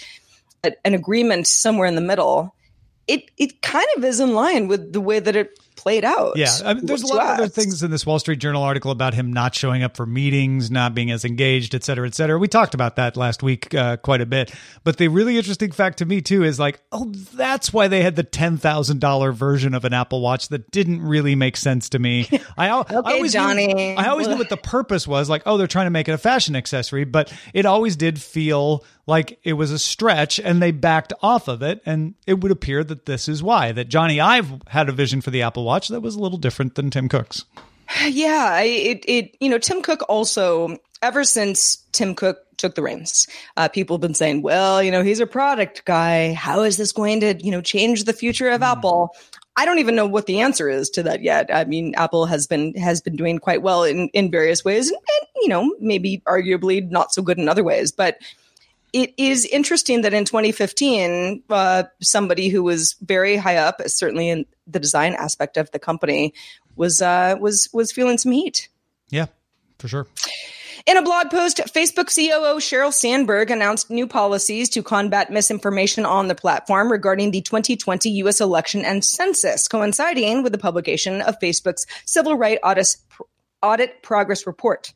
a, 0.65 0.73
an 0.85 0.93
agreement 0.93 1.47
somewhere 1.47 1.87
in 1.87 1.95
the 1.95 2.03
middle. 2.03 2.55
It 3.09 3.31
it 3.37 3.63
kind 3.63 3.87
of 3.97 4.05
is 4.05 4.21
in 4.21 4.35
line 4.35 4.69
with 4.69 4.93
the 4.93 5.01
way 5.01 5.19
that 5.21 5.35
it 5.35 5.59
played 5.83 6.05
out. 6.05 6.37
Yeah, 6.37 6.53
I 6.65 6.75
mean, 6.75 6.87
there's 6.87 7.03
a 7.03 7.07
lot 7.09 7.33
of 7.33 7.39
other 7.41 7.49
things 7.49 7.83
in 7.83 7.91
this 7.91 8.07
Wall 8.07 8.21
Street 8.21 8.39
Journal 8.39 8.63
article 8.63 8.93
about 8.93 9.15
him 9.15 9.33
not 9.33 9.55
showing 9.55 9.83
up 9.83 9.97
for 9.97 10.07
meetings, 10.07 10.71
not 10.71 10.95
being 10.95 11.11
as 11.11 11.25
engaged, 11.25 11.75
et 11.75 11.83
cetera, 11.83 12.07
et 12.07 12.15
cetera. 12.15 12.39
We 12.39 12.47
talked 12.47 12.75
about 12.75 12.97
that 12.97 13.17
last 13.17 13.43
week 13.43 13.75
uh, 13.75 13.97
quite 13.97 14.21
a 14.21 14.27
bit. 14.27 14.55
But 14.85 14.99
the 14.99 15.09
really 15.09 15.37
interesting 15.37 15.73
fact 15.73 15.99
to 15.99 16.05
me 16.05 16.21
too 16.21 16.45
is 16.45 16.61
like, 16.61 16.81
oh, 16.93 17.11
that's 17.35 17.73
why 17.73 17.89
they 17.89 18.03
had 18.03 18.15
the 18.15 18.23
ten 18.23 18.59
thousand 18.59 19.01
dollar 19.01 19.33
version 19.33 19.75
of 19.75 19.85
an 19.85 19.93
Apple 19.93 20.21
Watch 20.21 20.49
that 20.49 20.71
didn't 20.71 21.03
really 21.03 21.35
make 21.35 21.57
sense 21.57 21.89
to 21.91 21.99
me. 21.99 22.29
I, 22.57 22.71
okay, 22.71 22.95
I 22.95 23.15
always 23.15 23.33
Johnny. 23.33 23.75
Knew, 23.75 23.95
I 23.97 24.09
always 24.09 24.29
knew 24.29 24.37
what 24.37 24.51
the 24.51 24.57
purpose 24.57 25.09
was. 25.09 25.29
Like, 25.29 25.43
oh, 25.47 25.57
they're 25.57 25.67
trying 25.67 25.87
to 25.87 25.91
make 25.91 26.09
it 26.09 26.13
a 26.13 26.19
fashion 26.19 26.55
accessory, 26.55 27.05
but 27.05 27.33
it 27.53 27.67
always 27.67 27.97
did 27.97 28.21
feel 28.21 28.85
like 29.07 29.39
it 29.43 29.55
was 29.55 29.71
a 29.71 29.79
stretch 29.79 30.39
and 30.39 30.63
they 30.63 30.71
backed 30.71 31.13
off 31.23 31.49
of 31.49 31.63
it. 31.63 31.81
And 31.85 32.15
it 32.27 32.41
would 32.41 32.53
appear 32.53 32.85
that 32.85 33.07
this 33.07 33.29
is 33.29 33.43
why 33.43 33.73
that 33.73 33.89
Jony 33.89 34.23
Ive 34.23 34.63
had 34.69 34.89
a 34.89 34.93
vision 34.93 35.21
for 35.21 35.31
the 35.31 35.43
Apple 35.43 35.65
Watch 35.65 35.89
that 35.89 36.01
was 36.01 36.15
a 36.15 36.21
little 36.21 36.39
different 36.39 36.75
than 36.75 36.91
Tim 36.91 37.09
Cook's. 37.09 37.45
Yeah, 38.09 38.61
it 38.61 39.05
it 39.07 39.37
you 39.39 39.51
know 39.51 39.59
Tim 39.59 39.83
Cook 39.83 40.03
also 40.09 40.79
ever 41.03 41.25
since 41.25 41.77
Tim 41.93 42.15
Cook 42.15 42.39
took 42.57 42.75
the 42.75 42.83
reins, 42.83 43.27
uh, 43.57 43.69
people 43.69 43.97
have 43.97 44.01
been 44.01 44.15
saying, 44.15 44.41
well, 44.41 44.83
you 44.83 44.91
know, 44.91 45.03
he's 45.03 45.21
a 45.21 45.27
product 45.27 45.85
guy. 45.85 46.33
How 46.33 46.63
is 46.63 46.77
this 46.79 46.93
going 46.93 47.21
to 47.21 47.35
you 47.45 47.51
know 47.51 47.61
change 47.61 48.05
the 48.05 48.15
future 48.15 48.49
of 48.49 48.63
mm. 48.63 48.73
Apple? 48.73 49.15
I 49.57 49.67
don't 49.67 49.81
even 49.81 49.95
know 49.95 50.07
what 50.07 50.25
the 50.25 50.41
answer 50.41 50.71
is 50.71 50.89
to 50.91 51.03
that 51.03 51.23
yet. 51.23 51.51
I 51.53 51.65
mean, 51.65 51.95
Apple 51.97 52.25
has 52.27 52.47
been 52.47 52.75
has 52.77 53.03
been 53.03 53.17
doing 53.17 53.39
quite 53.39 53.61
well 53.61 53.85
in 53.85 54.09
in 54.15 54.31
various 54.31 54.65
ways, 54.65 54.89
and, 54.89 54.97
and 54.97 55.29
you 55.43 55.49
know, 55.49 55.75
maybe 55.81 56.23
arguably 56.27 56.89
not 56.91 57.13
so 57.13 57.21
good 57.21 57.39
in 57.39 57.49
other 57.49 57.65
ways, 57.65 57.93
but 57.93 58.17
it 58.93 59.15
is 59.17 59.47
interesting 59.47 60.03
that 60.03 60.13
in 60.13 60.25
2015, 60.25 61.43
uh, 61.49 61.85
somebody 62.01 62.49
who 62.49 62.63
was 62.63 62.95
very 63.01 63.37
high 63.37 63.57
up, 63.57 63.81
certainly 63.87 64.29
in 64.29 64.47
the 64.67 64.79
design 64.79 65.15
aspect 65.15 65.57
of 65.57 65.71
the 65.71 65.79
company, 65.79 66.35
was 66.77 67.01
uh, 67.01 67.37
was 67.41 67.69
was 67.73 67.93
feeling 67.93 68.19
some 68.19 68.33
heat. 68.33 68.69
Yeah, 69.09 69.27
for 69.79 69.89
sure. 69.89 70.07
In 70.85 70.97
a 70.97 71.03
blog 71.03 71.31
post, 71.31 71.61
Facebook 71.73 72.13
COO 72.13 72.59
Sheryl 72.59 72.93
Sandberg 72.93 73.53
announced 73.53 73.89
new 73.89 74.07
policies 74.07 74.69
to 74.71 74.83
combat 74.83 75.31
misinformation 75.31 76.05
on 76.05 76.27
the 76.27 76.35
platform 76.35 76.91
regarding 76.91 77.31
the 77.31 77.41
2020 77.41 78.11
U.S. 78.11 78.41
election 78.41 78.85
and 78.85 79.05
census, 79.05 79.69
coinciding 79.69 80.43
with 80.43 80.51
the 80.51 80.59
publication 80.59 81.23
of 81.23 81.39
Facebook's 81.39 81.87
Civil 82.05 82.37
Rights 82.37 82.61
Audit, 82.65 82.97
Audit 83.63 84.03
Progress 84.03 84.45
Report. 84.45 84.93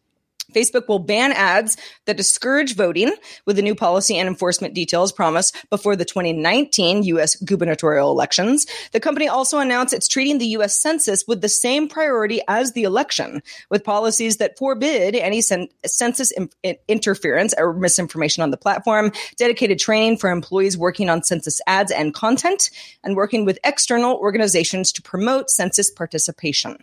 Facebook 0.55 0.89
will 0.89 0.99
ban 0.99 1.33
ads 1.33 1.77
that 2.07 2.17
discourage 2.17 2.75
voting 2.75 3.13
with 3.45 3.57
the 3.57 3.63
new 3.63 3.75
policy 3.75 4.17
and 4.17 4.29
enforcement 4.29 4.75
details 4.75 5.13
promised 5.13 5.57
before 5.71 5.97
the 5.97 6.05
2019 6.05 7.03
U.S. 7.05 7.37
gubernatorial 7.37 8.11
elections. 8.11 8.67
The 8.93 9.01
company 9.01 9.29
also 9.29 9.59
announced 9.59 9.93
it's 9.93 10.09
treating 10.09 10.39
the 10.39 10.47
U.S. 10.49 10.81
Census 10.81 11.25
with 11.27 11.41
the 11.41 11.49
same 11.49 11.89
priority 11.89 12.41
as 12.49 12.73
the 12.73 12.85
election, 12.85 13.43
with 13.71 13.85
policies 13.85 14.37
that 14.39 14.59
forbid 14.59 15.15
any 15.15 15.41
cen- 15.41 15.69
census 15.85 16.31
in- 16.31 16.51
interference 16.89 17.55
or 17.57 17.73
misinformation 17.73 18.43
on 18.43 18.51
the 18.51 18.57
platform, 18.57 19.13
dedicated 19.37 19.79
training 19.79 20.17
for 20.17 20.31
employees 20.31 20.79
working 20.79 21.11
on 21.11 21.23
census 21.23 21.61
ads 21.67 21.91
and 21.91 22.15
content, 22.15 22.71
and 23.03 23.17
working 23.17 23.45
with 23.45 23.59
external 23.65 24.17
organizations 24.17 24.93
to 24.93 25.03
promote 25.03 25.51
census 25.51 25.91
participation. 25.91 26.79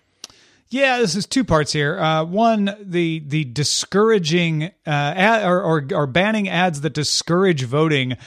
Yeah, 0.74 0.98
this 0.98 1.16
is 1.16 1.28
two 1.28 1.44
parts 1.44 1.72
here. 1.72 2.00
Uh, 2.00 2.24
one, 2.24 2.76
the 2.82 3.20
the 3.28 3.44
discouraging 3.44 4.64
uh, 4.64 4.70
ad, 4.88 5.46
or, 5.46 5.62
or 5.62 5.88
or 5.94 6.08
banning 6.08 6.50
ads 6.50 6.82
that 6.82 6.94
discourage 6.94 7.64
voting. 7.64 8.18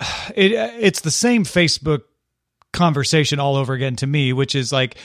It 0.34 0.50
it's 0.52 1.02
the 1.02 1.12
same 1.12 1.44
Facebook 1.44 2.02
conversation 2.72 3.38
all 3.38 3.54
over 3.54 3.74
again 3.74 3.94
to 3.96 4.08
me, 4.08 4.32
which 4.32 4.56
is 4.56 4.72
like, 4.72 4.96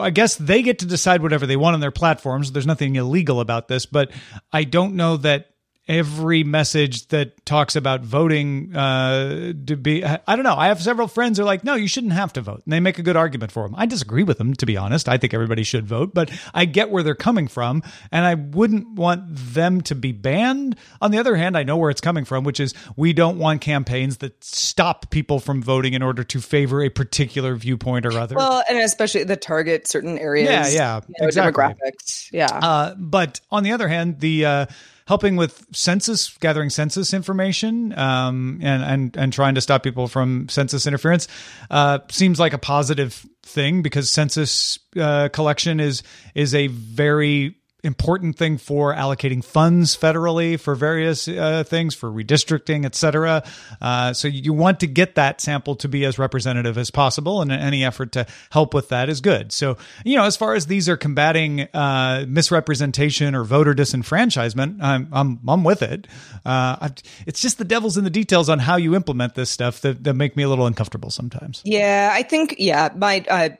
I 0.00 0.10
guess 0.10 0.34
they 0.34 0.62
get 0.62 0.80
to 0.80 0.86
decide 0.86 1.22
whatever 1.22 1.46
they 1.46 1.56
want 1.56 1.74
on 1.74 1.80
their 1.80 1.92
platforms. 1.92 2.50
There's 2.50 2.66
nothing 2.66 2.96
illegal 2.96 3.38
about 3.38 3.68
this, 3.68 3.86
but 3.86 4.10
I 4.52 4.64
don't 4.64 4.96
know 4.96 5.16
that 5.18 5.53
every 5.86 6.44
message 6.44 7.08
that 7.08 7.44
talks 7.44 7.76
about 7.76 8.02
voting 8.02 8.74
uh, 8.74 9.52
to 9.66 9.76
be 9.76 10.04
i 10.04 10.36
don't 10.36 10.44
know 10.44 10.54
i 10.56 10.68
have 10.68 10.82
several 10.82 11.06
friends 11.06 11.38
who 11.38 11.44
are 11.44 11.46
like 11.46 11.62
no 11.64 11.74
you 11.74 11.88
shouldn't 11.88 12.12
have 12.12 12.32
to 12.32 12.40
vote 12.40 12.62
and 12.64 12.72
they 12.72 12.80
make 12.80 12.98
a 12.98 13.02
good 13.02 13.16
argument 13.16 13.52
for 13.52 13.64
them 13.64 13.74
i 13.76 13.84
disagree 13.84 14.22
with 14.22 14.38
them 14.38 14.54
to 14.54 14.66
be 14.66 14.76
honest 14.76 15.08
i 15.08 15.18
think 15.18 15.34
everybody 15.34 15.62
should 15.62 15.86
vote 15.86 16.14
but 16.14 16.30
i 16.54 16.64
get 16.64 16.90
where 16.90 17.02
they're 17.02 17.14
coming 17.14 17.46
from 17.46 17.82
and 18.10 18.24
i 18.24 18.34
wouldn't 18.34 18.88
want 18.94 19.22
them 19.26 19.80
to 19.80 19.94
be 19.94 20.12
banned 20.12 20.76
on 21.02 21.10
the 21.10 21.18
other 21.18 21.36
hand 21.36 21.56
i 21.56 21.62
know 21.62 21.76
where 21.76 21.90
it's 21.90 22.00
coming 22.00 22.24
from 22.24 22.44
which 22.44 22.60
is 22.60 22.72
we 22.96 23.12
don't 23.12 23.38
want 23.38 23.60
campaigns 23.60 24.18
that 24.18 24.42
stop 24.42 25.10
people 25.10 25.38
from 25.38 25.62
voting 25.62 25.92
in 25.92 26.02
order 26.02 26.24
to 26.24 26.40
favor 26.40 26.82
a 26.82 26.88
particular 26.88 27.54
viewpoint 27.56 28.06
or 28.06 28.12
other 28.18 28.36
Well, 28.36 28.62
and 28.68 28.78
especially 28.78 29.24
the 29.24 29.36
target 29.36 29.86
certain 29.86 30.18
areas. 30.18 30.48
Yeah, 30.50 30.68
yeah, 30.68 31.00
you 31.06 31.14
know, 31.20 31.26
exactly. 31.26 31.62
Demographics. 31.64 32.28
Yeah. 32.32 32.46
Uh, 32.46 32.94
but 32.96 33.40
on 33.50 33.62
the 33.62 33.72
other 33.72 33.88
hand, 33.88 34.20
the 34.20 34.44
uh, 34.44 34.66
helping 35.06 35.36
with 35.36 35.66
census, 35.72 36.36
gathering 36.38 36.70
census 36.70 37.12
information, 37.12 37.96
um, 37.98 38.60
and 38.62 38.82
and 38.82 39.16
and 39.16 39.32
trying 39.32 39.54
to 39.54 39.60
stop 39.60 39.82
people 39.82 40.08
from 40.08 40.48
census 40.48 40.86
interference 40.86 41.28
uh, 41.70 41.98
seems 42.10 42.40
like 42.40 42.52
a 42.52 42.58
positive 42.58 43.26
thing 43.42 43.82
because 43.82 44.10
census 44.10 44.78
uh, 44.96 45.28
collection 45.28 45.80
is 45.80 46.02
is 46.34 46.54
a 46.54 46.68
very 46.68 47.56
important 47.84 48.36
thing 48.36 48.58
for 48.58 48.94
allocating 48.94 49.44
funds 49.44 49.96
federally 49.96 50.58
for 50.58 50.74
various 50.74 51.28
uh, 51.28 51.64
things 51.64 51.94
for 51.94 52.10
redistricting 52.10 52.84
et 52.84 52.94
cetera. 52.94 53.42
Uh, 53.80 54.12
so 54.12 54.28
you 54.28 54.52
want 54.52 54.80
to 54.80 54.86
get 54.86 55.14
that 55.14 55.40
sample 55.40 55.76
to 55.76 55.88
be 55.88 56.04
as 56.04 56.18
representative 56.18 56.78
as 56.78 56.90
possible 56.90 57.42
and 57.42 57.52
any 57.52 57.84
effort 57.84 58.12
to 58.12 58.26
help 58.50 58.74
with 58.74 58.88
that 58.88 59.08
is 59.08 59.20
good. 59.20 59.52
So 59.52 59.76
you 60.04 60.16
know 60.16 60.24
as 60.24 60.36
far 60.36 60.54
as 60.54 60.66
these 60.66 60.88
are 60.88 60.96
combating 60.96 61.62
uh, 61.74 62.24
misrepresentation 62.28 63.34
or 63.34 63.44
voter 63.44 63.74
disenfranchisement 63.74 64.82
i'm, 64.82 65.08
I'm, 65.12 65.40
I'm 65.46 65.64
with 65.64 65.82
it. 65.82 66.06
Uh, 66.44 66.88
it's 67.26 67.40
just 67.40 67.58
the 67.58 67.64
devil's 67.64 67.96
in 67.96 68.04
the 68.04 68.10
details 68.10 68.48
on 68.48 68.58
how 68.58 68.76
you 68.76 68.94
implement 68.94 69.34
this 69.34 69.50
stuff 69.50 69.80
that, 69.80 70.04
that 70.04 70.14
make 70.14 70.36
me 70.36 70.42
a 70.42 70.48
little 70.48 70.66
uncomfortable 70.66 71.10
sometimes. 71.10 71.62
Yeah, 71.64 72.10
I 72.12 72.22
think 72.22 72.56
yeah, 72.58 72.90
my 72.96 73.24
uh, 73.28 73.50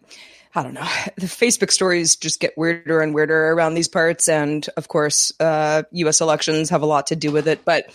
I 0.55 0.63
don't 0.63 0.75
know. 0.75 0.87
The 1.17 1.27
Facebook 1.27 1.71
stories 1.71 2.17
just 2.17 2.41
get 2.41 2.57
weirder 2.57 3.01
and 3.01 3.15
weirder 3.15 3.51
around 3.53 3.75
these 3.75 3.89
parts, 3.89 4.29
and 4.29 4.67
of 4.77 4.89
course, 4.89 5.33
uh, 5.41 5.85
U.S. 5.93 6.21
elections 6.21 6.71
have 6.71 6.83
a 6.83 6.87
lot 6.87 7.07
to 7.09 7.17
do 7.17 7.31
with 7.33 7.47
it. 7.49 7.65
But 7.65 7.91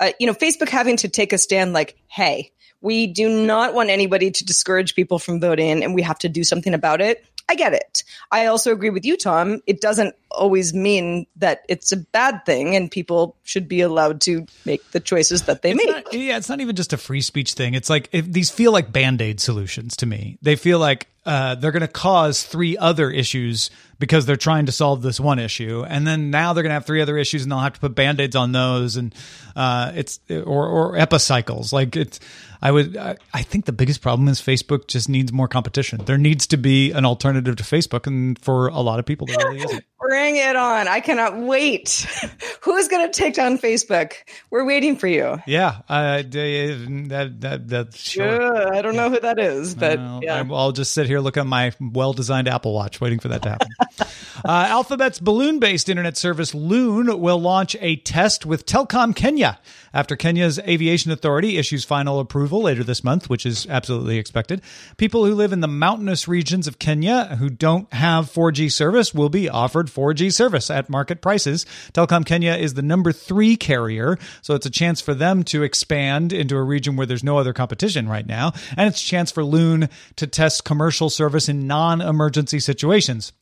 uh, 0.00 0.12
you 0.18 0.26
know, 0.26 0.34
Facebook 0.34 0.68
having 0.68 0.96
to 0.98 1.08
take 1.08 1.32
a 1.32 1.38
stand, 1.38 1.72
like, 1.72 1.96
hey, 2.08 2.52
we 2.80 3.06
do 3.08 3.28
not 3.44 3.74
want 3.74 3.90
anybody 3.90 4.30
to 4.30 4.44
discourage 4.44 4.94
people 4.94 5.18
from 5.18 5.40
voting, 5.40 5.82
and 5.82 5.94
we 5.94 6.02
have 6.02 6.18
to 6.20 6.28
do 6.28 6.44
something 6.44 6.74
about 6.74 7.00
it. 7.00 7.24
I 7.50 7.54
get 7.54 7.72
it. 7.72 8.04
I 8.30 8.44
also 8.46 8.72
agree 8.72 8.90
with 8.90 9.06
you, 9.06 9.16
Tom. 9.16 9.62
It 9.66 9.80
doesn't 9.80 10.14
always 10.30 10.74
mean 10.74 11.26
that 11.36 11.62
it's 11.68 11.90
a 11.92 11.96
bad 11.96 12.44
thing, 12.44 12.76
and 12.76 12.90
people 12.90 13.36
should 13.42 13.66
be 13.68 13.80
allowed 13.80 14.20
to 14.22 14.44
make 14.66 14.88
the 14.90 15.00
choices 15.00 15.44
that 15.44 15.62
they 15.62 15.70
It's 15.72 15.84
make. 15.84 15.88
not- 15.88 16.12
yeah, 16.12 16.36
it's 16.36 16.50
not 16.50 16.60
even 16.60 16.76
just 16.76 16.92
a 16.92 16.98
free 16.98 17.22
speech 17.22 17.54
thing. 17.54 17.72
It's 17.74 17.88
like 17.88 18.10
if 18.12 18.30
these 18.30 18.50
feel 18.50 18.70
like 18.70 18.92
band 18.92 19.22
aid 19.22 19.40
solutions 19.40 19.96
to 19.96 20.06
me. 20.06 20.36
They 20.42 20.56
feel 20.56 20.78
like 20.78 21.06
uh, 21.28 21.54
they're 21.56 21.72
going 21.72 21.82
to 21.82 21.88
cause 21.88 22.42
three 22.42 22.78
other 22.78 23.10
issues 23.10 23.70
because 23.98 24.24
they're 24.24 24.36
trying 24.36 24.64
to 24.64 24.72
solve 24.72 25.02
this 25.02 25.20
one 25.20 25.38
issue, 25.38 25.84
and 25.86 26.06
then 26.06 26.30
now 26.30 26.54
they're 26.54 26.62
going 26.62 26.70
to 26.70 26.74
have 26.74 26.86
three 26.86 27.02
other 27.02 27.18
issues, 27.18 27.42
and 27.42 27.52
they'll 27.52 27.58
have 27.58 27.74
to 27.74 27.80
put 27.80 27.94
band 27.94 28.18
aids 28.18 28.34
on 28.34 28.52
those, 28.52 28.96
and 28.96 29.14
uh, 29.54 29.92
it's 29.94 30.20
or 30.30 30.66
or 30.66 30.96
epicycles. 30.96 31.70
Like 31.70 31.96
it's, 31.96 32.18
I 32.60 32.70
would, 32.70 32.96
I, 32.96 33.16
I 33.32 33.42
think 33.42 33.66
the 33.66 33.72
biggest 33.72 34.00
problem 34.00 34.28
is 34.28 34.40
Facebook 34.40 34.88
just 34.88 35.08
needs 35.08 35.32
more 35.32 35.48
competition. 35.48 36.00
There 36.04 36.18
needs 36.18 36.46
to 36.48 36.56
be 36.56 36.90
an 36.92 37.04
alternative 37.04 37.56
to 37.56 37.62
Facebook, 37.62 38.06
and 38.06 38.38
for 38.38 38.68
a 38.68 38.80
lot 38.80 38.98
of 38.98 39.06
people, 39.06 39.26
there 39.26 39.38
really 39.38 39.62
isn't. 39.62 39.84
Bring 40.00 40.36
it 40.36 40.56
on. 40.56 40.88
I 40.88 41.00
cannot 41.00 41.38
wait. 41.38 42.06
Who's 42.62 42.88
going 42.88 43.10
to 43.10 43.12
take 43.12 43.34
down 43.34 43.58
Facebook? 43.58 44.14
We're 44.48 44.64
waiting 44.64 44.96
for 44.96 45.06
you. 45.06 45.38
Yeah, 45.46 45.80
uh, 45.88 46.22
that 46.22 47.34
that 47.40 47.68
that 47.68 47.94
sure. 47.96 48.56
Uh, 48.56 48.78
I 48.78 48.82
don't 48.82 48.96
know 48.96 49.10
who 49.10 49.20
that 49.20 49.38
is, 49.38 49.74
but 49.74 49.98
Well, 49.98 50.20
yeah. 50.22 50.44
I'll 50.50 50.72
just 50.72 50.92
sit 50.92 51.06
here, 51.06 51.20
look 51.20 51.36
at 51.36 51.46
my 51.46 51.72
well-designed 51.80 52.48
Apple 52.48 52.72
Watch, 52.74 53.00
waiting 53.00 53.18
for 53.18 53.28
that 53.28 53.42
to 53.42 53.50
happen. 53.50 53.68
uh, 54.44 54.66
Alphabet's 54.68 55.20
balloon-based 55.20 55.88
internet 55.88 56.16
service 56.16 56.54
Loon 56.54 57.20
will 57.20 57.40
launch 57.40 57.76
a 57.80 57.96
test 57.96 58.46
with 58.46 58.66
Telkom 58.66 59.14
Kenya 59.14 59.58
after 59.98 60.14
Kenya's 60.14 60.60
aviation 60.60 61.10
authority 61.10 61.58
issues 61.58 61.84
final 61.84 62.20
approval 62.20 62.62
later 62.62 62.84
this 62.84 63.02
month, 63.02 63.28
which 63.28 63.44
is 63.44 63.66
absolutely 63.68 64.16
expected. 64.16 64.62
People 64.96 65.24
who 65.24 65.34
live 65.34 65.52
in 65.52 65.58
the 65.58 65.66
mountainous 65.66 66.28
regions 66.28 66.68
of 66.68 66.78
Kenya 66.78 67.34
who 67.40 67.50
don't 67.50 67.92
have 67.92 68.32
4G 68.32 68.70
service 68.70 69.12
will 69.12 69.28
be 69.28 69.48
offered 69.48 69.88
4G 69.88 70.32
service 70.32 70.70
at 70.70 70.88
market 70.88 71.20
prices. 71.20 71.66
Telkom 71.92 72.24
Kenya 72.24 72.52
is 72.52 72.74
the 72.74 72.82
number 72.82 73.10
three 73.10 73.56
carrier, 73.56 74.16
so 74.40 74.54
it's 74.54 74.66
a 74.66 74.70
chance 74.70 75.00
for 75.00 75.14
them 75.14 75.42
to 75.42 75.64
expand 75.64 76.32
into 76.32 76.56
a 76.56 76.62
region 76.62 76.94
where 76.94 77.06
there's 77.06 77.24
no 77.24 77.36
other 77.36 77.52
competition 77.52 78.08
right 78.08 78.26
now, 78.26 78.52
and 78.76 78.86
it's 78.86 79.02
a 79.02 79.06
chance 79.06 79.32
for 79.32 79.42
Loon 79.42 79.88
to 80.14 80.28
test 80.28 80.64
commercial 80.64 81.10
service 81.10 81.48
in 81.48 81.66
non-emergency 81.66 82.60
situations. 82.60 83.32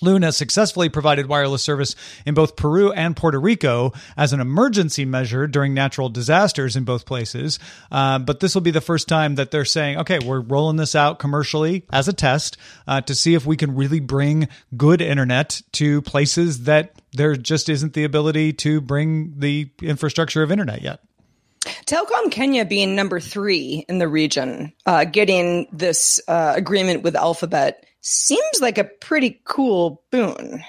Has 0.00 0.36
successfully 0.36 0.88
provided 0.88 1.26
wireless 1.26 1.62
service 1.62 1.96
in 2.24 2.34
both 2.34 2.54
Peru 2.54 2.92
and 2.92 3.16
Puerto 3.16 3.38
Rico 3.38 3.92
as 4.16 4.32
an 4.32 4.40
emergency 4.40 5.04
measure 5.04 5.46
during 5.46 5.74
natural 5.74 6.08
disasters 6.08 6.76
in 6.76 6.84
both 6.84 7.04
places. 7.04 7.58
Uh, 7.90 8.18
but 8.20 8.38
this 8.40 8.54
will 8.54 8.62
be 8.62 8.70
the 8.70 8.80
first 8.80 9.08
time 9.08 9.34
that 9.34 9.50
they're 9.50 9.64
saying, 9.64 9.98
okay, 9.98 10.20
we're 10.20 10.40
rolling 10.40 10.76
this 10.76 10.94
out 10.94 11.18
commercially 11.18 11.84
as 11.92 12.06
a 12.06 12.12
test 12.12 12.56
uh, 12.86 13.00
to 13.02 13.14
see 13.14 13.34
if 13.34 13.44
we 13.44 13.56
can 13.56 13.74
really 13.74 13.98
bring 13.98 14.48
good 14.76 15.02
internet 15.02 15.60
to 15.72 16.00
places 16.02 16.64
that 16.64 16.94
there 17.12 17.34
just 17.34 17.68
isn't 17.68 17.94
the 17.94 18.04
ability 18.04 18.52
to 18.52 18.80
bring 18.80 19.34
the 19.38 19.68
infrastructure 19.82 20.42
of 20.42 20.52
internet 20.52 20.80
yet. 20.80 21.00
Telkom 21.86 22.30
Kenya 22.30 22.64
being 22.64 22.94
number 22.94 23.18
three 23.18 23.84
in 23.88 23.98
the 23.98 24.08
region, 24.08 24.72
uh, 24.86 25.04
getting 25.04 25.66
this 25.72 26.20
uh, 26.28 26.52
agreement 26.56 27.02
with 27.02 27.16
Alphabet 27.16 27.84
seems 28.08 28.60
like 28.60 28.78
a 28.78 28.84
pretty 28.84 29.40
cool 29.44 30.02
boon. 30.10 30.64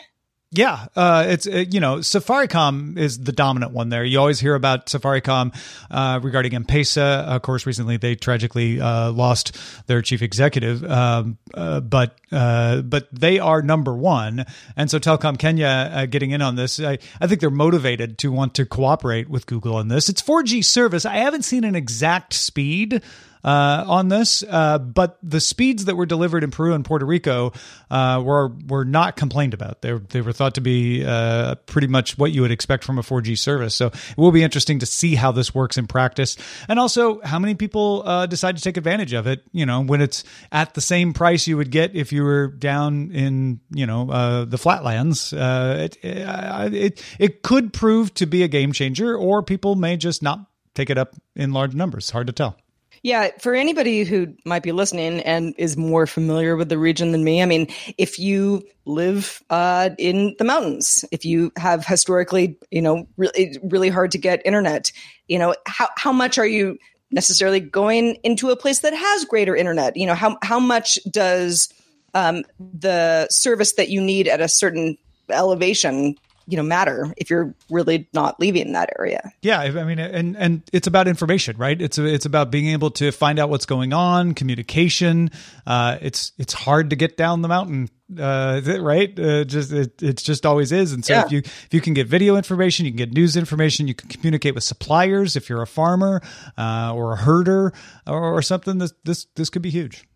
Yeah, 0.51 0.87
uh, 0.95 1.25
it's 1.27 1.45
uh, 1.45 1.65
you 1.69 1.79
know 1.79 1.97
Safaricom 1.97 2.97
is 2.97 3.19
the 3.19 3.31
dominant 3.31 3.71
one 3.71 3.89
there. 3.89 4.03
You 4.03 4.19
always 4.19 4.39
hear 4.39 4.55
about 4.55 4.87
Safaricom 4.87 5.55
uh, 5.91 6.19
regarding 6.23 6.55
M-Pesa. 6.55 7.27
Of 7.27 7.43
course, 7.43 7.67
recently 7.67 7.97
they 7.97 8.15
tragically 8.15 8.81
uh, 8.81 9.11
lost 9.11 9.55
their 9.85 10.01
chief 10.01 10.23
executive, 10.23 10.83
um, 10.83 11.37
uh, 11.53 11.81
but 11.81 12.17
uh, 12.31 12.81
but 12.81 13.07
they 13.11 13.37
are 13.37 13.61
number 13.61 13.93
one, 13.93 14.43
and 14.75 14.89
so 14.89 14.97
Telkom 14.97 15.37
Kenya 15.37 15.91
uh, 15.93 16.05
getting 16.07 16.31
in 16.31 16.41
on 16.41 16.55
this, 16.55 16.79
I, 16.79 16.97
I 17.21 17.27
think 17.27 17.41
they're 17.41 17.51
motivated 17.51 18.17
to 18.19 18.31
want 18.31 18.55
to 18.55 18.65
cooperate 18.65 19.29
with 19.29 19.45
Google 19.45 19.75
on 19.75 19.87
this. 19.87 20.09
It's 20.09 20.21
4G 20.21 20.65
service. 20.65 21.05
I 21.05 21.17
haven't 21.17 21.43
seen 21.43 21.63
an 21.63 21.75
exact 21.75 22.33
speed 22.33 23.03
uh, 23.43 23.85
on 23.87 24.09
this, 24.09 24.43
uh, 24.47 24.77
but 24.79 25.17
the 25.23 25.39
speeds 25.39 25.85
that 25.85 25.95
were 25.95 26.05
delivered 26.05 26.43
in 26.43 26.51
Peru 26.51 26.73
and 26.73 26.83
Puerto 26.83 27.05
Rico 27.05 27.53
uh, 27.89 28.21
were 28.23 28.51
were 28.67 28.85
not 28.85 29.15
complained 29.15 29.53
about. 29.53 29.81
They 29.81 29.93
they 29.93 30.21
were 30.21 30.33
thought 30.33 30.55
to 30.55 30.61
be 30.61 31.05
uh, 31.05 31.55
pretty 31.65 31.87
much 31.87 32.17
what 32.17 32.31
you 32.31 32.41
would 32.41 32.51
expect 32.51 32.83
from 32.83 32.99
a 32.99 33.01
4G 33.01 33.37
service. 33.37 33.75
So 33.75 33.87
it 33.87 34.17
will 34.17 34.31
be 34.31 34.43
interesting 34.43 34.79
to 34.79 34.85
see 34.85 35.15
how 35.15 35.31
this 35.31 35.55
works 35.55 35.77
in 35.77 35.87
practice, 35.87 36.37
and 36.67 36.79
also 36.79 37.21
how 37.21 37.39
many 37.39 37.55
people 37.55 38.03
uh, 38.05 38.25
decide 38.25 38.57
to 38.57 38.63
take 38.63 38.77
advantage 38.77 39.13
of 39.13 39.27
it. 39.27 39.43
You 39.51 39.65
know, 39.65 39.81
when 39.81 40.01
it's 40.01 40.23
at 40.51 40.73
the 40.73 40.81
same 40.81 41.13
price 41.13 41.47
you 41.47 41.57
would 41.57 41.71
get 41.71 41.95
if 41.95 42.11
you 42.11 42.23
were 42.23 42.47
down 42.47 43.11
in 43.11 43.61
you 43.71 43.85
know 43.85 44.09
uh, 44.09 44.45
the 44.45 44.57
flatlands. 44.57 45.33
it, 45.33 45.97
it 46.03 47.03
it 47.19 47.41
could 47.41 47.73
prove 47.73 48.13
to 48.15 48.25
be 48.25 48.43
a 48.43 48.47
game 48.47 48.73
changer, 48.73 49.15
or 49.15 49.43
people 49.43 49.75
may 49.75 49.95
just 49.97 50.21
not 50.21 50.45
take 50.73 50.89
it 50.89 50.97
up 50.97 51.15
in 51.35 51.53
large 51.53 51.73
numbers. 51.73 52.09
Hard 52.09 52.27
to 52.27 52.33
tell. 52.33 52.57
Yeah, 53.03 53.29
for 53.39 53.55
anybody 53.55 54.03
who 54.03 54.35
might 54.45 54.63
be 54.63 54.71
listening 54.71 55.21
and 55.21 55.53
is 55.57 55.77
more 55.77 56.05
familiar 56.05 56.55
with 56.55 56.69
the 56.69 56.77
region 56.77 57.11
than 57.11 57.23
me, 57.23 57.41
I 57.41 57.45
mean, 57.45 57.67
if 57.97 58.19
you 58.19 58.63
live 58.85 59.41
uh, 59.49 59.91
in 59.97 60.35
the 60.37 60.43
mountains, 60.43 61.05
if 61.11 61.23
you 61.23 61.51
have 61.57 61.85
historically, 61.85 62.57
you 62.71 62.81
know, 62.81 63.07
really 63.17 63.57
really 63.63 63.89
hard 63.89 64.11
to 64.11 64.17
get 64.17 64.45
internet, 64.45 64.91
you 65.27 65.39
know, 65.39 65.55
how 65.65 65.87
how 65.95 66.11
much 66.11 66.37
are 66.37 66.47
you 66.47 66.77
necessarily 67.11 67.59
going 67.59 68.15
into 68.23 68.49
a 68.49 68.55
place 68.55 68.79
that 68.79 68.93
has 68.93 69.25
greater 69.25 69.55
internet? 69.55 69.95
You 69.95 70.05
know, 70.05 70.15
how 70.15 70.37
how 70.41 70.59
much 70.59 70.99
does 71.09 71.69
um, 72.13 72.43
the 72.59 73.27
service 73.29 73.73
that 73.73 73.89
you 73.89 74.01
need 74.01 74.27
at 74.27 74.41
a 74.41 74.47
certain 74.47 74.97
elevation 75.29 76.15
you 76.49 76.57
know 76.57 76.63
matter 76.63 77.13
if 77.17 77.29
you're 77.29 77.53
really 77.69 78.09
not 78.13 78.39
leaving 78.39 78.73
that 78.73 78.89
area. 78.97 79.31
Yeah, 79.41 79.59
I 79.59 79.83
mean, 79.83 79.99
and 79.99 80.35
and 80.35 80.63
it's 80.73 80.87
about 80.87 81.07
information, 81.07 81.55
right? 81.57 81.79
It's 81.79 81.97
it's 81.97 82.25
about 82.25 82.49
being 82.51 82.67
able 82.67 82.91
to 82.91 83.11
find 83.11 83.37
out 83.39 83.49
what's 83.49 83.65
going 83.67 83.93
on, 83.93 84.33
communication. 84.33 85.29
Uh, 85.67 85.97
it's 86.01 86.31
it's 86.37 86.53
hard 86.53 86.89
to 86.89 86.95
get 86.95 87.15
down 87.17 87.41
the 87.43 87.47
mountain, 87.47 87.89
uh, 88.19 88.61
right? 88.79 89.17
Uh, 89.19 89.43
just 89.43 89.71
it, 89.71 90.01
it 90.01 90.17
just 90.17 90.45
always 90.45 90.71
is. 90.71 90.91
And 90.91 91.05
so 91.05 91.13
Yeah. 91.13 91.25
if 91.25 91.31
you 91.31 91.39
if 91.39 91.69
you 91.71 91.81
can 91.81 91.93
get 91.93 92.07
video 92.07 92.35
information, 92.35 92.85
you 92.85 92.91
can 92.91 92.97
get 92.97 93.13
news 93.13 93.37
information, 93.37 93.87
you 93.87 93.93
can 93.93 94.09
communicate 94.09 94.55
with 94.55 94.63
suppliers 94.63 95.35
if 95.35 95.49
you're 95.49 95.61
a 95.61 95.67
farmer 95.67 96.21
uh, 96.57 96.91
or 96.95 97.13
a 97.13 97.17
herder 97.17 97.71
or, 98.07 98.33
or 98.37 98.41
something. 98.41 98.79
This 98.79 98.93
this 99.03 99.27
this 99.35 99.49
could 99.51 99.61
be 99.61 99.69
huge. 99.69 100.08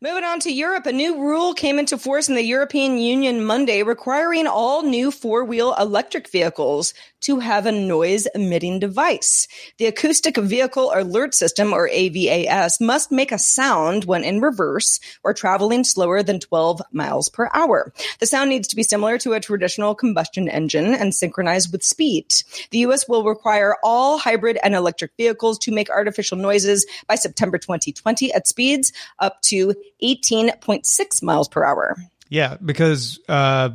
Moving 0.00 0.24
on 0.24 0.40
to 0.40 0.52
Europe, 0.52 0.86
a 0.86 0.92
new 0.92 1.20
rule 1.20 1.54
came 1.54 1.78
into 1.78 1.96
force 1.96 2.28
in 2.28 2.34
the 2.34 2.42
European 2.42 2.98
Union 2.98 3.44
Monday 3.44 3.82
requiring 3.82 4.48
all 4.48 4.82
new 4.82 5.12
four 5.12 5.44
wheel 5.44 5.74
electric 5.78 6.28
vehicles 6.28 6.92
to 7.24 7.38
have 7.38 7.66
a 7.66 7.72
noise 7.72 8.26
emitting 8.34 8.78
device. 8.78 9.48
The 9.78 9.86
Acoustic 9.86 10.36
Vehicle 10.36 10.92
Alert 10.94 11.34
System, 11.34 11.72
or 11.72 11.88
AVAS, 11.88 12.80
must 12.80 13.10
make 13.10 13.32
a 13.32 13.38
sound 13.38 14.04
when 14.04 14.24
in 14.24 14.40
reverse 14.40 15.00
or 15.22 15.32
traveling 15.34 15.84
slower 15.84 16.22
than 16.22 16.38
12 16.38 16.82
miles 16.92 17.28
per 17.28 17.48
hour. 17.54 17.92
The 18.20 18.26
sound 18.26 18.50
needs 18.50 18.68
to 18.68 18.76
be 18.76 18.82
similar 18.82 19.18
to 19.18 19.32
a 19.32 19.40
traditional 19.40 19.94
combustion 19.94 20.48
engine 20.48 20.94
and 20.94 21.14
synchronized 21.14 21.72
with 21.72 21.82
speed. 21.82 22.26
The 22.70 22.78
U.S. 22.78 23.08
will 23.08 23.24
require 23.24 23.76
all 23.82 24.18
hybrid 24.18 24.58
and 24.62 24.74
electric 24.74 25.12
vehicles 25.16 25.58
to 25.60 25.72
make 25.72 25.90
artificial 25.90 26.36
noises 26.36 26.86
by 27.06 27.14
September 27.14 27.58
2020 27.58 28.32
at 28.32 28.46
speeds 28.46 28.92
up 29.18 29.40
to 29.42 29.74
18.6 30.02 31.22
miles 31.22 31.48
per 31.48 31.64
hour. 31.64 31.96
Yeah, 32.28 32.56
because 32.64 33.20
uh, 33.28 33.70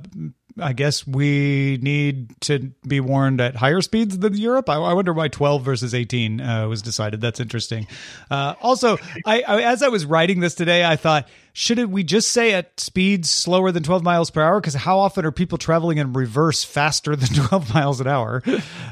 I 0.62 0.74
guess 0.74 1.06
we 1.06 1.80
need 1.82 2.40
to 2.42 2.72
be 2.88 3.00
warned 3.00 3.42
at 3.42 3.56
higher 3.56 3.82
speeds 3.82 4.18
than 4.18 4.38
Europe. 4.38 4.70
I, 4.70 4.76
I 4.76 4.94
wonder 4.94 5.14
why 5.14 5.28
12 5.28 5.64
versus 5.64 5.94
18 5.94 6.42
uh, 6.42 6.68
was 6.68 6.82
decided. 6.82 7.22
That's 7.22 7.40
interesting. 7.40 7.88
Uh, 8.30 8.56
also, 8.62 8.98
I, 9.26 9.42
I, 9.42 9.62
as 9.64 9.84
I 9.84 9.90
was 9.90 10.06
writing 10.06 10.40
this 10.40 10.56
today, 10.56 10.86
I 10.86 10.96
thought, 10.96 11.28
should 11.54 11.84
we 11.92 12.04
just 12.04 12.32
say 12.32 12.54
at 12.54 12.80
speeds 12.80 13.30
slower 13.30 13.72
than 13.72 13.84
12 13.84 14.04
miles 14.04 14.30
per 14.30 14.42
hour? 14.42 14.62
Because 14.62 14.76
how 14.76 15.00
often 15.00 15.26
are 15.26 15.32
people 15.32 15.58
traveling 15.58 15.98
in 15.98 16.14
reverse 16.14 16.64
faster 16.64 17.16
than 17.16 17.30
12 17.48 17.74
miles 17.74 18.00
an 18.00 18.08
hour? 18.08 18.42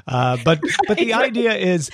Uh, 0.08 0.38
but 0.44 0.60
but 0.88 0.98
the 0.98 1.14
idea 1.14 1.54
is 1.54 1.90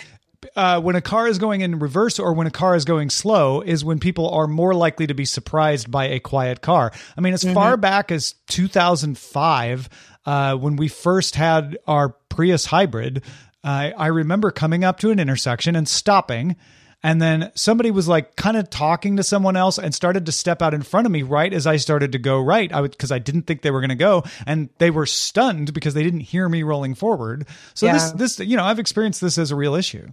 uh, 0.55 0.81
when 0.81 0.95
a 0.95 1.01
car 1.01 1.27
is 1.27 1.38
going 1.38 1.62
in 1.62 1.79
reverse 1.79 2.19
or 2.19 2.33
when 2.33 2.47
a 2.47 2.51
car 2.51 2.75
is 2.75 2.85
going 2.85 3.09
slow 3.09 3.62
is 3.62 3.83
when 3.83 4.00
people 4.00 4.29
are 4.29 4.47
more 4.47 4.73
likely 4.73 5.07
to 5.07 5.13
be 5.13 5.25
surprised 5.25 5.89
by 5.89 6.05
a 6.05 6.19
quiet 6.19 6.62
car. 6.62 6.91
I 7.17 7.21
mean, 7.21 7.33
as 7.33 7.43
far 7.43 7.77
back 7.77 8.12
as 8.12 8.35
2005, 8.47 9.89
uh, 10.25 10.55
when 10.55 10.75
we 10.75 10.88
first 10.88 11.35
had 11.35 11.77
our 11.88 12.09
Prius 12.29 12.65
hybrid, 12.65 13.23
I 13.63 13.91
I 13.91 14.07
remember 14.07 14.51
coming 14.51 14.83
up 14.83 15.00
to 15.00 15.12
an 15.12 15.19
intersection 15.19 15.75
and 15.75 15.88
stopping. 15.88 16.55
And 17.05 17.21
then 17.21 17.51
somebody 17.53 17.91
was 17.91 18.07
like 18.07 18.38
kind 18.38 18.55
of 18.55 18.69
talking 18.69 19.17
to 19.17 19.23
someone 19.23 19.57
else 19.57 19.77
and 19.77 19.93
started 19.93 20.25
to 20.25 20.31
step 20.31 20.62
out 20.62 20.73
in 20.73 20.83
front 20.83 21.05
of 21.05 21.12
me 21.12 21.21
right 21.21 21.53
as 21.53 21.67
I 21.67 21.75
started 21.75 22.13
to 22.13 22.17
go 22.17 22.39
right. 22.39 22.71
I 22.71 22.79
would 22.79 22.91
because 22.91 23.12
I 23.12 23.19
didn't 23.19 23.41
think 23.41 23.62
they 23.62 23.71
were 23.71 23.81
going 23.81 23.89
to 23.89 23.95
go, 23.95 24.23
and 24.47 24.69
they 24.77 24.89
were 24.89 25.05
stunned 25.05 25.73
because 25.73 25.93
they 25.93 26.03
didn't 26.03 26.21
hear 26.21 26.47
me 26.47 26.63
rolling 26.63 26.95
forward. 26.95 27.45
So 27.73 27.88
this 28.15 28.38
this 28.38 28.39
you 28.39 28.55
know 28.55 28.63
I've 28.63 28.79
experienced 28.79 29.19
this 29.19 29.38
as 29.38 29.51
a 29.51 29.55
real 29.55 29.75
issue. 29.75 30.07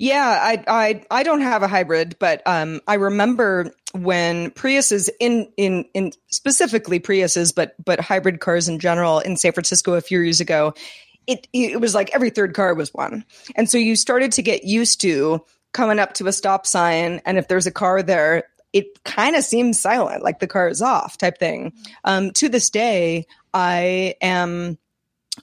Yeah, 0.00 0.26
I 0.26 0.64
I 0.66 1.04
I 1.10 1.22
don't 1.22 1.42
have 1.42 1.62
a 1.62 1.68
hybrid, 1.68 2.16
but 2.18 2.40
um, 2.46 2.80
I 2.88 2.94
remember 2.94 3.70
when 3.92 4.50
Priuses 4.52 5.10
in 5.20 5.52
in 5.58 5.84
in 5.92 6.12
specifically 6.30 6.98
Priuses, 7.00 7.54
but 7.54 7.74
but 7.84 8.00
hybrid 8.00 8.40
cars 8.40 8.66
in 8.66 8.78
general 8.78 9.18
in 9.18 9.36
San 9.36 9.52
Francisco 9.52 9.92
a 9.92 10.00
few 10.00 10.20
years 10.20 10.40
ago, 10.40 10.72
it 11.26 11.46
it 11.52 11.82
was 11.82 11.94
like 11.94 12.14
every 12.14 12.30
third 12.30 12.54
car 12.54 12.72
was 12.72 12.94
one, 12.94 13.26
and 13.56 13.68
so 13.68 13.76
you 13.76 13.94
started 13.94 14.32
to 14.32 14.42
get 14.42 14.64
used 14.64 15.02
to 15.02 15.44
coming 15.72 15.98
up 15.98 16.14
to 16.14 16.26
a 16.28 16.32
stop 16.32 16.66
sign, 16.66 17.20
and 17.26 17.36
if 17.36 17.48
there's 17.48 17.66
a 17.66 17.70
car 17.70 18.02
there, 18.02 18.44
it 18.72 19.04
kind 19.04 19.36
of 19.36 19.44
seems 19.44 19.78
silent, 19.78 20.22
like 20.22 20.38
the 20.38 20.46
car 20.46 20.68
is 20.68 20.80
off, 20.80 21.18
type 21.18 21.36
thing. 21.36 21.74
Um, 22.04 22.30
to 22.32 22.48
this 22.48 22.70
day, 22.70 23.26
I 23.52 24.14
am. 24.22 24.78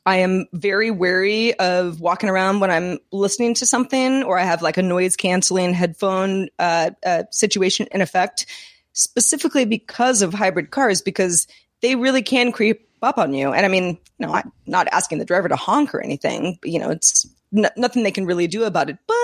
I 0.05 0.17
am 0.17 0.47
very 0.53 0.91
wary 0.91 1.53
of 1.59 1.99
walking 1.99 2.29
around 2.29 2.59
when 2.59 2.71
I'm 2.71 2.99
listening 3.11 3.53
to 3.55 3.65
something 3.65 4.23
or 4.23 4.37
I 4.37 4.43
have 4.43 4.61
like 4.61 4.77
a 4.77 4.81
noise 4.81 5.15
canceling 5.15 5.73
headphone 5.73 6.49
uh, 6.59 6.91
uh, 7.05 7.23
situation 7.31 7.87
in 7.91 8.01
effect, 8.01 8.45
specifically 8.93 9.65
because 9.65 10.21
of 10.21 10.33
hybrid 10.33 10.71
cars, 10.71 11.01
because 11.01 11.47
they 11.81 11.95
really 11.95 12.21
can 12.21 12.51
creep 12.51 12.87
up 13.01 13.17
on 13.17 13.33
you. 13.33 13.53
And 13.53 13.65
I 13.65 13.69
mean, 13.69 13.97
no, 14.19 14.33
I'm 14.33 14.51
not 14.65 14.87
asking 14.91 15.19
the 15.19 15.25
driver 15.25 15.47
to 15.47 15.55
honk 15.55 15.93
or 15.93 16.01
anything, 16.01 16.57
but 16.61 16.71
you 16.71 16.79
know, 16.79 16.89
it's 16.89 17.27
n- 17.55 17.69
nothing 17.77 18.03
they 18.03 18.11
can 18.11 18.25
really 18.25 18.47
do 18.47 18.63
about 18.63 18.89
it. 18.89 18.97
But 19.07 19.15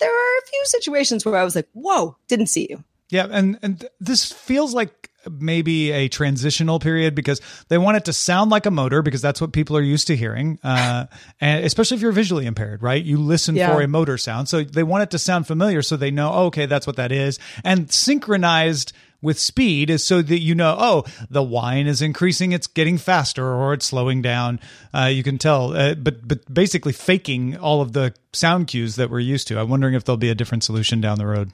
there 0.00 0.14
are 0.14 0.38
a 0.38 0.46
few 0.46 0.62
situations 0.66 1.24
where 1.24 1.36
I 1.36 1.44
was 1.44 1.56
like, 1.56 1.68
whoa, 1.72 2.16
didn't 2.28 2.46
see 2.46 2.66
you. 2.68 2.84
Yeah, 3.10 3.26
and 3.30 3.58
and 3.62 3.88
this 4.00 4.32
feels 4.32 4.72
like 4.72 5.01
maybe 5.30 5.90
a 5.92 6.08
transitional 6.08 6.78
period 6.78 7.14
because 7.14 7.40
they 7.68 7.78
want 7.78 7.96
it 7.96 8.04
to 8.06 8.12
sound 8.12 8.50
like 8.50 8.66
a 8.66 8.70
motor 8.70 9.02
because 9.02 9.22
that's 9.22 9.40
what 9.40 9.52
people 9.52 9.76
are 9.76 9.82
used 9.82 10.06
to 10.08 10.16
hearing, 10.16 10.58
uh, 10.64 11.06
and 11.40 11.64
especially 11.64 11.96
if 11.96 12.00
you're 12.02 12.12
visually 12.12 12.46
impaired, 12.46 12.82
right? 12.82 13.02
You 13.02 13.18
listen 13.18 13.56
Yeah. 13.56 13.72
for 13.74 13.82
a 13.82 13.88
motor 13.88 14.18
sound, 14.18 14.48
so 14.48 14.62
they 14.64 14.82
want 14.82 15.02
it 15.04 15.10
to 15.12 15.18
sound 15.18 15.46
familiar, 15.46 15.82
so 15.82 15.96
they 15.96 16.10
know, 16.10 16.30
oh, 16.32 16.44
okay, 16.46 16.66
that's 16.66 16.86
what 16.86 16.96
that 16.96 17.12
is, 17.12 17.38
and 17.64 17.90
synchronized 17.90 18.92
with 19.20 19.38
speed 19.38 19.88
is 19.88 20.04
so 20.04 20.20
that 20.20 20.40
you 20.40 20.52
know, 20.54 20.76
oh, 20.78 21.04
the 21.30 21.44
whine 21.44 21.86
is 21.86 22.02
increasing, 22.02 22.50
it's 22.50 22.66
getting 22.66 22.98
faster, 22.98 23.46
or 23.46 23.72
it's 23.72 23.86
slowing 23.86 24.20
down. 24.20 24.58
Uh, 24.92 25.04
you 25.04 25.22
can 25.22 25.38
tell, 25.38 25.76
uh, 25.76 25.94
but 25.94 26.26
but 26.26 26.52
basically 26.52 26.92
faking 26.92 27.56
all 27.56 27.80
of 27.80 27.92
the 27.92 28.12
sound 28.32 28.66
cues 28.66 28.96
that 28.96 29.10
we're 29.10 29.20
used 29.20 29.46
to. 29.46 29.60
I'm 29.60 29.68
wondering 29.68 29.94
if 29.94 30.02
there'll 30.04 30.16
be 30.16 30.30
a 30.30 30.34
different 30.34 30.64
solution 30.64 31.00
down 31.00 31.18
the 31.18 31.26
road. 31.26 31.52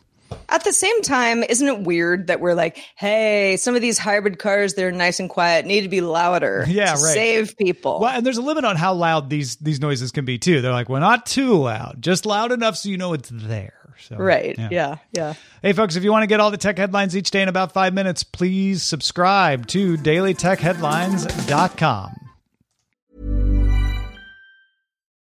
At 0.49 0.65
the 0.65 0.73
same 0.73 1.03
time, 1.03 1.43
isn't 1.43 1.67
it 1.69 1.81
weird 1.81 2.29
that 2.29 2.41
we're 2.41 2.55
like, 2.55 2.79
hey, 2.97 3.57
some 3.59 3.75
of 3.77 3.83
these 3.83 3.99
hybrid 3.99 4.39
cars, 4.39 4.75
they're 4.75 4.91
nice 4.93 5.19
and 5.21 5.29
quiet, 5.31 5.67
need 5.67 5.83
to 5.83 5.89
be 5.89 6.01
louder 6.01 6.65
Yeah, 6.69 6.95
to 6.95 7.03
right. 7.03 7.15
save 7.15 7.57
people. 7.57 7.99
Well, 8.01 8.17
and 8.17 8.25
there's 8.25 8.39
a 8.39 8.43
limit 8.43 8.65
on 8.65 8.77
how 8.77 8.95
loud 8.95 9.29
these 9.31 9.57
these 9.57 9.81
noises 9.81 10.13
can 10.13 10.25
be 10.25 10.39
too. 10.39 10.61
They're 10.61 10.71
like, 10.73 10.89
well, 10.89 11.01
not 11.01 11.27
too 11.27 11.55
loud, 11.55 11.97
just 12.01 12.27
loud 12.27 12.53
enough 12.53 12.77
so 12.77 12.89
you 12.89 12.97
know 12.97 13.13
it's 13.13 13.29
there. 13.33 13.75
So, 14.01 14.15
Right. 14.17 14.57
Yeah. 14.71 14.99
Yeah. 15.13 15.35
Hey, 15.61 15.73
folks, 15.73 15.97
if 15.97 16.05
you 16.05 16.13
want 16.13 16.23
to 16.23 16.29
get 16.29 16.39
all 16.39 16.53
the 16.53 16.57
tech 16.57 16.79
headlines 16.79 17.17
each 17.17 17.33
day 17.33 17.43
in 17.43 17.49
about 17.49 17.73
five 17.73 17.93
minutes, 17.93 18.23
please 18.23 18.85
subscribe 18.85 19.67
to 19.69 19.97
dailytechheadlines.com. 19.97 22.28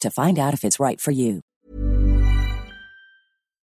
to 0.00 0.10
find 0.10 0.38
out 0.38 0.54
if 0.54 0.64
it's 0.64 0.80
right 0.80 1.00
for 1.00 1.10
you. 1.10 1.40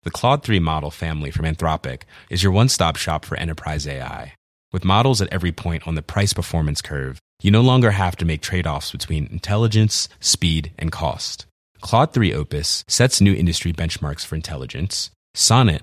The 0.03 0.11
Claude 0.13 0.45
3 0.45 0.61
model 0.61 0.93
family 0.93 1.33
from 1.33 1.47
Anthropic 1.47 2.03
is 2.31 2.43
your 2.43 2.53
one 2.53 2.69
stop 2.69 2.97
shop 2.97 3.25
for 3.25 3.37
enterprise 3.37 3.89
AI. 3.89 4.35
With 4.73 4.85
models 4.85 5.21
at 5.21 5.33
every 5.33 5.53
point 5.53 5.87
on 5.87 5.97
the 5.97 6.03
price 6.03 6.33
performance 6.33 6.81
curve, 6.81 7.19
you 7.43 7.51
no 7.51 7.61
longer 7.61 7.91
have 7.91 8.15
to 8.17 8.25
make 8.25 8.41
trade 8.41 8.67
offs 8.67 8.93
between 8.93 9.27
intelligence, 9.33 10.09
speed, 10.21 10.73
and 10.79 10.93
cost. 10.93 11.47
Claude 11.81 12.13
3 12.13 12.33
Opus 12.33 12.85
sets 12.87 13.21
new 13.21 13.35
industry 13.35 13.73
benchmarks 13.73 14.25
for 14.25 14.37
intelligence. 14.37 15.11
Sonnet 15.35 15.83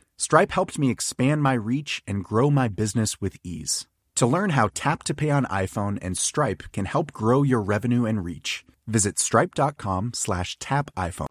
Stripe 0.21 0.51
helped 0.51 0.77
me 0.77 0.91
expand 0.91 1.41
my 1.41 1.53
reach 1.53 2.03
and 2.05 2.23
grow 2.23 2.51
my 2.51 2.67
business 2.67 3.19
with 3.19 3.37
ease. 3.43 3.87
To 4.17 4.27
learn 4.27 4.51
how 4.51 4.69
Tap 4.71 5.01
to 5.05 5.15
Pay 5.15 5.31
on 5.31 5.45
iPhone 5.45 5.97
and 5.99 6.15
Stripe 6.15 6.61
can 6.71 6.85
help 6.85 7.11
grow 7.11 7.41
your 7.41 7.59
revenue 7.59 8.05
and 8.05 8.23
reach, 8.23 8.63
visit 8.85 9.17
stripe.com 9.17 10.11
slash 10.13 10.59
tap 10.59 10.91
iPhone. 10.95 11.25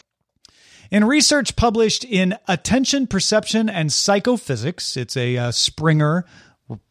In 0.90 1.04
research 1.04 1.54
published 1.54 2.04
in 2.04 2.36
Attention, 2.48 3.06
Perception, 3.06 3.68
and 3.68 3.92
Psychophysics, 3.92 4.96
it's 4.96 5.16
a 5.16 5.36
uh, 5.36 5.50
Springer 5.52 6.24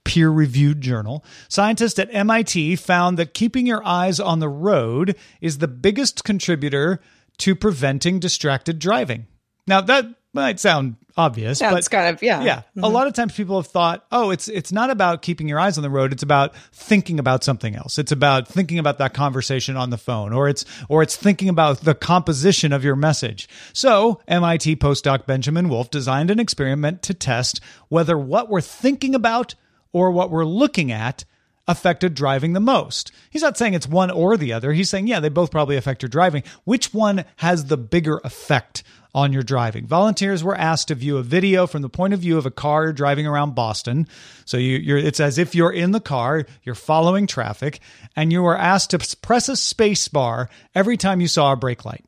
peer 0.06 0.30
reviewed 0.30 0.80
journal, 0.80 1.26
scientists 1.50 2.00
at 2.00 2.16
MIT 2.16 2.78
found 2.78 3.20
that 3.20 3.34
keeping 3.34 3.68
your 3.68 3.86
eyes 3.86 4.22
on 4.22 4.40
the 4.40 4.48
road 4.48 5.18
is 5.42 5.58
the 5.58 5.68
biggest 5.68 6.24
contributor 6.24 7.02
to 7.40 7.56
preventing 7.56 8.22
distracted 8.22 8.80
driving. 8.80 9.28
Now, 9.68 9.82
that 9.82 10.06
might 10.34 10.62
sound 10.62 10.96
obvious, 11.20 11.62
Yeah, 11.62 11.72
but 11.72 11.80
it's 11.80 11.88
kind 11.88 12.08
of- 12.08 12.24
yeah. 12.24 12.42
yeah. 12.42 12.62
A 12.76 12.80
mm-hmm. 12.80 12.94
lot 12.94 13.08
of 13.08 13.14
times 13.14 13.34
people 13.34 13.62
have 13.62 13.68
thought, 13.68 14.06
oh, 14.12 14.32
it's 14.32 14.48
it's 14.48 14.72
not 14.72 14.90
about 14.90 15.22
keeping 15.22 15.48
your 15.48 15.60
eyes 15.60 15.78
on 15.78 15.82
the 15.82 15.90
road. 15.90 16.14
It's 16.14 16.24
about 16.24 16.56
thinking 16.72 17.20
about 17.20 17.44
something 17.44 17.76
else. 17.76 17.98
It's 17.98 18.12
about 18.12 18.48
thinking 18.48 18.80
about 18.80 18.98
that 19.00 19.14
conversation 19.14 19.76
on 19.76 19.90
the 19.90 19.98
phone, 19.98 20.34
or 20.34 20.48
it's 20.48 20.66
or 20.88 21.04
it's 21.04 21.16
thinking 21.16 21.50
about 21.50 21.82
the 21.82 21.94
composition 21.94 22.72
of 22.72 22.84
your 22.84 22.96
message. 22.96 23.50
So 23.74 24.22
MIT 24.28 24.78
postdoc 24.78 25.26
Benjamin 25.26 25.70
Wolfe 25.70 25.90
designed 25.90 26.32
an 26.32 26.40
experiment 26.40 27.02
to 27.04 27.14
test 27.14 27.60
whether 27.90 28.18
what 28.18 28.50
we're 28.50 28.62
thinking 28.62 29.14
about 29.14 29.56
or 29.92 30.12
what 30.12 30.32
we're 30.32 30.46
looking 30.46 30.92
at 30.92 31.26
affected 31.68 32.16
driving 32.16 32.54
the 32.54 32.60
most. 32.60 33.12
He's 33.30 33.44
not 33.44 33.56
saying 33.58 33.76
it's 33.76 33.88
one 33.88 34.10
or 34.10 34.38
the 34.38 34.54
other. 34.54 34.74
He's 34.74 34.90
saying, 34.90 35.06
yeah, 35.06 35.20
they 35.20 35.30
both 35.30 35.52
probably 35.52 35.78
affect 35.78 36.02
your 36.02 36.10
driving. 36.10 36.42
Which 36.64 36.94
one 36.94 37.26
has 37.38 37.66
the 37.66 37.78
bigger 37.78 38.20
effect 38.24 38.84
on 39.14 39.34
your 39.34 39.44
driving? 39.44 39.86
Volunteers 39.86 40.44
were 40.44 40.56
asked 40.56 40.90
to 40.90 40.96
view 40.96 41.18
a 41.18 41.24
video 41.24 41.68
from 41.68 41.82
the 41.82 41.90
point 41.90 42.14
of 42.14 42.20
view 42.20 42.38
of 42.38 42.46
a 42.46 42.52
car 42.52 42.94
driving 42.94 43.28
around 43.28 43.56
Boston. 43.56 44.08
So 44.46 44.58
you, 44.58 44.78
you're, 44.78 44.98
it's 44.98 45.20
as 45.20 45.38
if 45.38 45.56
you're 45.56 45.72
in 45.72 45.92
the 45.92 46.00
car, 46.00 46.46
you're 46.64 46.76
following 46.76 47.28
traffic, 47.28 47.80
and 48.16 48.32
you 48.32 48.44
were 48.44 48.58
asked 48.58 48.92
to 48.92 49.18
press 49.22 49.50
a 49.50 49.56
space 49.56 50.08
bar 50.08 50.50
every 50.76 50.98
time 50.98 51.22
you 51.22 51.28
saw 51.28 51.54
a 51.54 51.58
brake 51.58 51.86
light. 51.86 52.06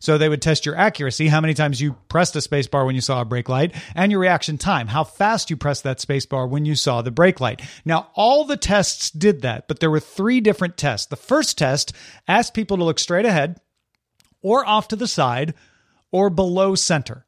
So 0.00 0.18
they 0.18 0.28
would 0.28 0.42
test 0.42 0.66
your 0.66 0.76
accuracy, 0.76 1.28
how 1.28 1.40
many 1.40 1.54
times 1.54 1.80
you 1.80 1.96
pressed 2.08 2.36
a 2.36 2.40
space 2.40 2.66
bar 2.66 2.84
when 2.84 2.94
you 2.94 3.00
saw 3.00 3.20
a 3.20 3.24
brake 3.24 3.48
light, 3.48 3.74
and 3.94 4.10
your 4.10 4.20
reaction 4.20 4.58
time, 4.58 4.88
how 4.88 5.04
fast 5.04 5.50
you 5.50 5.56
pressed 5.56 5.84
that 5.84 6.00
space 6.00 6.26
bar 6.26 6.46
when 6.46 6.64
you 6.64 6.74
saw 6.74 7.02
the 7.02 7.10
brake 7.10 7.40
light. 7.40 7.62
Now, 7.84 8.08
all 8.14 8.44
the 8.44 8.56
tests 8.56 9.10
did 9.10 9.42
that, 9.42 9.68
but 9.68 9.80
there 9.80 9.90
were 9.90 10.00
three 10.00 10.40
different 10.40 10.76
tests. 10.76 11.06
The 11.06 11.16
first 11.16 11.58
test 11.58 11.92
asked 12.28 12.54
people 12.54 12.76
to 12.76 12.84
look 12.84 12.98
straight 12.98 13.26
ahead 13.26 13.60
or 14.42 14.66
off 14.66 14.88
to 14.88 14.96
the 14.96 15.08
side 15.08 15.54
or 16.14 16.30
below 16.30 16.76
center. 16.76 17.26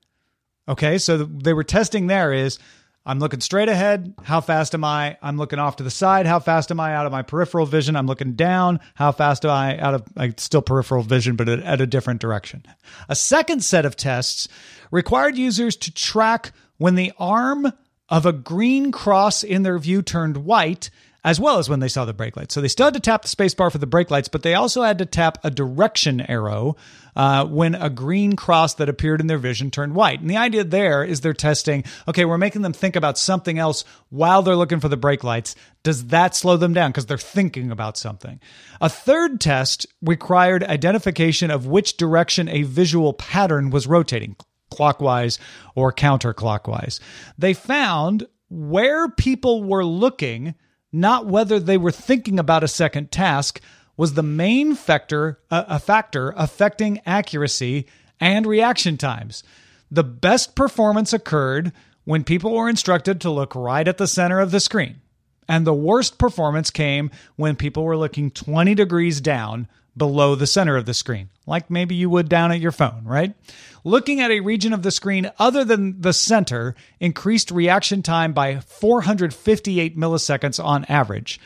Okay, 0.69 0.97
so 0.97 1.17
they 1.17 1.53
were 1.53 1.65
testing 1.65 2.07
there 2.07 2.33
is 2.33 2.61
I'm 3.05 3.19
looking 3.19 3.41
straight 3.41 3.69
ahead. 3.69 4.15
How 4.23 4.41
fast 4.41 4.75
am 4.75 4.85
I? 4.85 5.19
I'm 5.21 5.37
looking 5.37 5.59
off 5.59 5.77
to 5.77 5.83
the 5.83 5.91
side. 5.91 6.25
How 6.25 6.39
fast 6.39 6.71
am 6.71 6.79
I 6.79 6.95
out 6.95 7.05
of 7.05 7.11
my 7.11 7.23
peripheral 7.23 7.67
vision? 7.67 7.97
I'm 7.97 8.07
looking 8.07 8.35
down. 8.35 8.79
How 8.95 9.11
fast 9.11 9.45
am 9.45 9.51
I 9.51 9.77
out 9.81 9.95
of 9.95 10.05
like, 10.15 10.39
still 10.39 10.63
peripheral 10.63 11.03
vision, 11.03 11.35
but 11.35 11.49
at 11.49 11.81
a 11.81 11.87
different 11.87 12.21
direction? 12.21 12.63
A 13.09 13.17
second 13.17 13.65
set 13.65 13.85
of 13.85 13.97
tests 13.97 14.47
required 14.93 15.37
users 15.37 15.75
to 15.79 15.93
track 15.93 16.53
when 16.79 16.95
the 16.95 17.13
arm 17.19 17.73
of 18.09 18.25
a 18.25 18.33
green 18.33 18.93
cross 18.93 19.43
in 19.43 19.65
their 19.65 19.81
view 19.81 20.01
turned 20.01 20.39
white 20.39 20.91
as 21.27 21.41
well 21.41 21.59
as 21.59 21.69
when 21.69 21.81
they 21.81 21.89
saw 21.89 22.05
the 22.05 22.15
brake 22.15 22.37
lights. 22.37 22.55
So 22.55 22.61
they 22.61 22.69
still 22.69 22.87
had 22.87 22.95
to 22.95 23.01
tap 23.01 23.23
the 23.23 23.29
space 23.29 23.53
bar 23.53 23.69
for 23.69 23.79
the 23.79 23.87
brake 23.87 24.13
lights, 24.13 24.29
but 24.29 24.45
they 24.45 24.55
also 24.55 24.83
had 24.83 24.99
to 24.99 25.07
tap 25.07 25.39
a 25.43 25.51
direction 25.51 26.21
arrow 26.21 26.77
uh, 27.17 27.45
when 27.47 27.75
a 27.75 27.91
green 27.91 28.37
cross 28.37 28.75
that 28.75 28.89
appeared 28.89 29.21
in 29.21 29.27
their 29.27 29.37
vision 29.37 29.73
turned 29.73 29.97
white. 29.97 30.21
And 30.21 30.31
the 30.31 30.37
idea 30.37 30.63
there 30.63 31.03
is 31.03 31.21
they're 31.21 31.33
testing, 31.33 31.83
okay, 32.07 32.25
we're 32.25 32.39
making 32.39 32.63
them 32.63 32.73
think 32.73 32.95
about 32.95 33.19
something 33.19 33.59
else 33.59 33.85
while 34.09 34.43
they're 34.43 34.55
looking 34.55 34.79
for 34.79 34.89
the 34.89 34.97
brake 34.97 35.25
lights. 35.25 35.57
Does 35.83 36.07
that 36.07 36.37
slow 36.37 36.57
them 36.57 36.75
down? 36.75 36.93
Because 36.93 37.07
they're 37.07 37.19
thinking 37.19 37.73
about 37.73 37.99
something. 37.99 38.39
A 38.81 38.89
third 38.89 39.41
test 39.41 39.85
required 40.01 40.63
identification 40.63 41.51
of 41.51 41.67
which 41.67 41.97
direction 41.97 42.49
a 42.49 42.63
visual 42.63 43.13
pattern 43.13 43.71
was 43.71 43.89
rotating 43.89 44.37
clockwise 44.71 45.41
or 45.75 45.93
counterclockwise. 45.93 47.01
They 47.37 47.53
found 47.53 48.29
where 48.49 49.09
people 49.09 49.65
were 49.65 49.85
looking 49.85 50.55
not 50.97 51.27
whether 51.27 51.61
they 51.61 51.77
were 51.77 51.93
thinking 51.93 52.39
about 52.39 52.65
a 52.65 52.69
second 52.69 53.13
task, 53.13 53.61
was 53.97 54.15
the 54.15 54.23
main 54.23 54.75
factor, 54.75 55.39
uh, 55.51 55.65
a 55.69 55.79
factor 55.79 56.35
affecting 56.37 57.01
accuracy 57.07 57.87
and 58.21 58.47
reaction 58.47 58.97
times. 58.97 59.43
The 59.91 60.05
best 60.05 60.55
performance 60.55 61.13
occurred 61.13 61.73
when 62.05 62.25
people 62.25 62.53
were 62.53 62.69
instructed 62.69 63.21
to 63.21 63.31
look 63.31 63.55
right 63.55 63.87
at 63.87 63.99
the 63.99 64.07
center 64.07 64.41
of 64.41 64.51
the 64.51 64.61
screen. 64.61 65.01
And 65.49 65.67
the 65.67 65.75
worst 65.75 66.19
performance 66.19 66.71
came 66.71 67.11
when 67.37 67.57
people 67.57 67.85
were 67.85 67.97
looking 67.97 68.31
20 68.31 68.75
degrees 68.75 69.21
down 69.21 69.69
below 69.97 70.35
the 70.35 70.47
center 70.47 70.77
of 70.77 70.85
the 70.85 70.95
screen, 70.95 71.31
like 71.47 71.71
maybe 71.71 71.95
you 71.95 72.11
would 72.11 72.29
down 72.29 72.53
at 72.53 72.61
your 72.61 72.73
phone, 72.73 73.03
right? 73.05 73.35
Looking 73.83 74.21
at 74.21 74.31
a 74.31 74.41
region 74.41 74.73
of 74.73 74.83
the 74.83 74.91
screen 74.91 75.31
other 75.39 75.65
than 75.65 76.01
the 76.03 76.13
center 76.13 76.75
increased 77.01 77.51
reaction 77.51 78.03
time 78.03 78.33
by 78.33 78.61
458 78.61 79.97
milliseconds 79.97 80.63
on 80.63 80.85
average. 80.87 81.41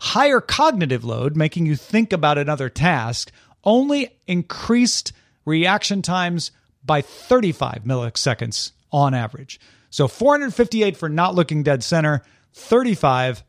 Higher 0.00 0.40
cognitive 0.40 1.04
load, 1.04 1.36
making 1.36 1.66
you 1.66 1.76
think 1.76 2.12
about 2.12 2.38
another 2.38 2.70
task, 2.70 3.30
only 3.64 4.16
increased 4.26 5.12
reaction 5.44 6.00
times 6.00 6.52
by 6.84 7.02
35 7.02 7.82
milliseconds 7.84 8.72
on 8.90 9.12
average. 9.12 9.60
So 9.90 10.08
458 10.08 10.96
for 10.96 11.10
not 11.10 11.34
looking 11.34 11.62
dead 11.62 11.84
center, 11.84 12.22
35 12.54 13.44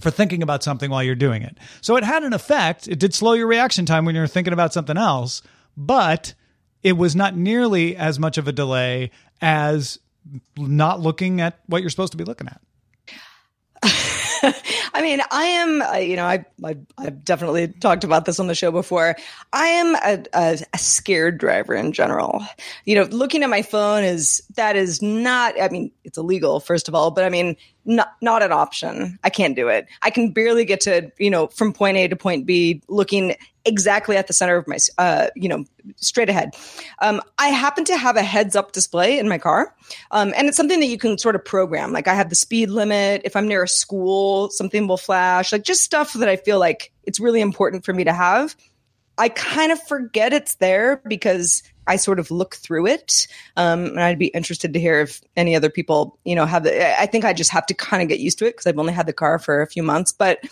for 0.00 0.10
thinking 0.10 0.42
about 0.42 0.62
something 0.62 0.90
while 0.90 1.02
you're 1.02 1.14
doing 1.14 1.42
it. 1.42 1.58
So 1.80 1.96
it 1.96 2.04
had 2.04 2.22
an 2.22 2.32
effect. 2.32 2.88
It 2.88 2.98
did 2.98 3.14
slow 3.14 3.34
your 3.34 3.46
reaction 3.46 3.86
time 3.86 4.04
when 4.04 4.14
you're 4.14 4.26
thinking 4.26 4.52
about 4.52 4.72
something 4.72 4.96
else, 4.96 5.42
but 5.76 6.34
it 6.82 6.92
was 6.92 7.14
not 7.14 7.36
nearly 7.36 7.96
as 7.96 8.18
much 8.18 8.38
of 8.38 8.48
a 8.48 8.52
delay 8.52 9.10
as 9.40 9.98
not 10.56 11.00
looking 11.00 11.40
at 11.40 11.60
what 11.66 11.82
you're 11.82 11.90
supposed 11.90 12.12
to 12.12 12.18
be 12.18 12.24
looking 12.24 12.48
at? 12.48 12.60
I 15.00 15.02
mean, 15.02 15.22
I 15.30 15.44
am, 15.44 15.80
uh, 15.80 15.94
you 15.94 16.14
know, 16.14 16.26
I, 16.26 16.44
I, 16.62 16.76
I've 16.98 17.24
definitely 17.24 17.68
talked 17.68 18.04
about 18.04 18.26
this 18.26 18.38
on 18.38 18.48
the 18.48 18.54
show 18.54 18.70
before. 18.70 19.16
I 19.50 19.66
am 19.68 19.94
a, 19.94 20.24
a, 20.34 20.58
a, 20.74 20.78
scared 20.78 21.38
driver 21.38 21.74
in 21.74 21.92
general. 21.92 22.44
You 22.84 22.96
know, 22.96 23.04
looking 23.04 23.42
at 23.42 23.48
my 23.48 23.62
phone 23.62 24.04
is, 24.04 24.42
that 24.56 24.76
is 24.76 25.00
not, 25.00 25.58
I 25.58 25.70
mean, 25.70 25.90
it's 26.04 26.18
illegal, 26.18 26.60
first 26.60 26.86
of 26.86 26.94
all, 26.94 27.10
but 27.12 27.24
I 27.24 27.30
mean, 27.30 27.56
not, 27.86 28.12
not 28.20 28.42
an 28.42 28.52
option. 28.52 29.18
I 29.24 29.30
can't 29.30 29.56
do 29.56 29.68
it. 29.68 29.86
I 30.02 30.10
can 30.10 30.32
barely 30.32 30.66
get 30.66 30.82
to, 30.82 31.10
you 31.18 31.30
know, 31.30 31.46
from 31.46 31.72
point 31.72 31.96
A 31.96 32.06
to 32.08 32.16
point 32.16 32.44
B 32.44 32.82
looking 32.88 33.36
exactly 33.64 34.16
at 34.16 34.26
the 34.26 34.32
center 34.32 34.56
of 34.56 34.66
my, 34.66 34.78
uh, 34.98 35.28
you 35.34 35.48
know, 35.48 35.64
straight 35.96 36.28
ahead. 36.28 36.54
Um, 37.00 37.20
I 37.38 37.48
happen 37.48 37.84
to 37.86 37.96
have 37.96 38.16
a 38.16 38.22
heads 38.22 38.56
up 38.56 38.72
display 38.72 39.18
in 39.18 39.28
my 39.28 39.38
car. 39.38 39.74
Um, 40.10 40.32
and 40.36 40.48
it's 40.48 40.56
something 40.56 40.80
that 40.80 40.86
you 40.86 40.98
can 40.98 41.18
sort 41.18 41.34
of 41.34 41.44
program. 41.44 41.92
Like 41.92 42.08
I 42.08 42.14
have 42.14 42.28
the 42.28 42.34
speed 42.34 42.70
limit. 42.70 43.22
If 43.24 43.36
I'm 43.36 43.48
near 43.48 43.62
a 43.62 43.68
school, 43.68 44.50
something 44.50 44.86
flash, 44.96 45.52
like 45.52 45.64
just 45.64 45.82
stuff 45.82 46.12
that 46.14 46.28
I 46.28 46.36
feel 46.36 46.58
like 46.58 46.92
it's 47.04 47.20
really 47.20 47.40
important 47.40 47.84
for 47.84 47.92
me 47.92 48.04
to 48.04 48.12
have. 48.12 48.54
I 49.18 49.28
kind 49.28 49.70
of 49.70 49.82
forget 49.86 50.32
it's 50.32 50.54
there 50.56 51.02
because 51.06 51.62
I 51.86 51.96
sort 51.96 52.18
of 52.18 52.30
look 52.30 52.54
through 52.54 52.86
it. 52.86 53.26
Um, 53.56 53.86
and 53.86 54.00
I'd 54.00 54.18
be 54.18 54.28
interested 54.28 54.72
to 54.72 54.80
hear 54.80 55.00
if 55.00 55.20
any 55.36 55.54
other 55.54 55.68
people, 55.68 56.18
you 56.24 56.34
know, 56.34 56.46
have 56.46 56.62
the, 56.64 57.00
I 57.00 57.06
think 57.06 57.24
I 57.24 57.32
just 57.32 57.50
have 57.50 57.66
to 57.66 57.74
kind 57.74 58.02
of 58.02 58.08
get 58.08 58.20
used 58.20 58.38
to 58.38 58.46
it 58.46 58.52
because 58.52 58.66
I've 58.66 58.78
only 58.78 58.92
had 58.92 59.06
the 59.06 59.12
car 59.12 59.38
for 59.38 59.60
a 59.60 59.66
few 59.66 59.82
months. 59.82 60.12
But, 60.12 60.42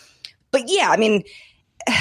but 0.51 0.63
yeah, 0.67 0.89
I 0.89 0.97
mean, 0.97 1.23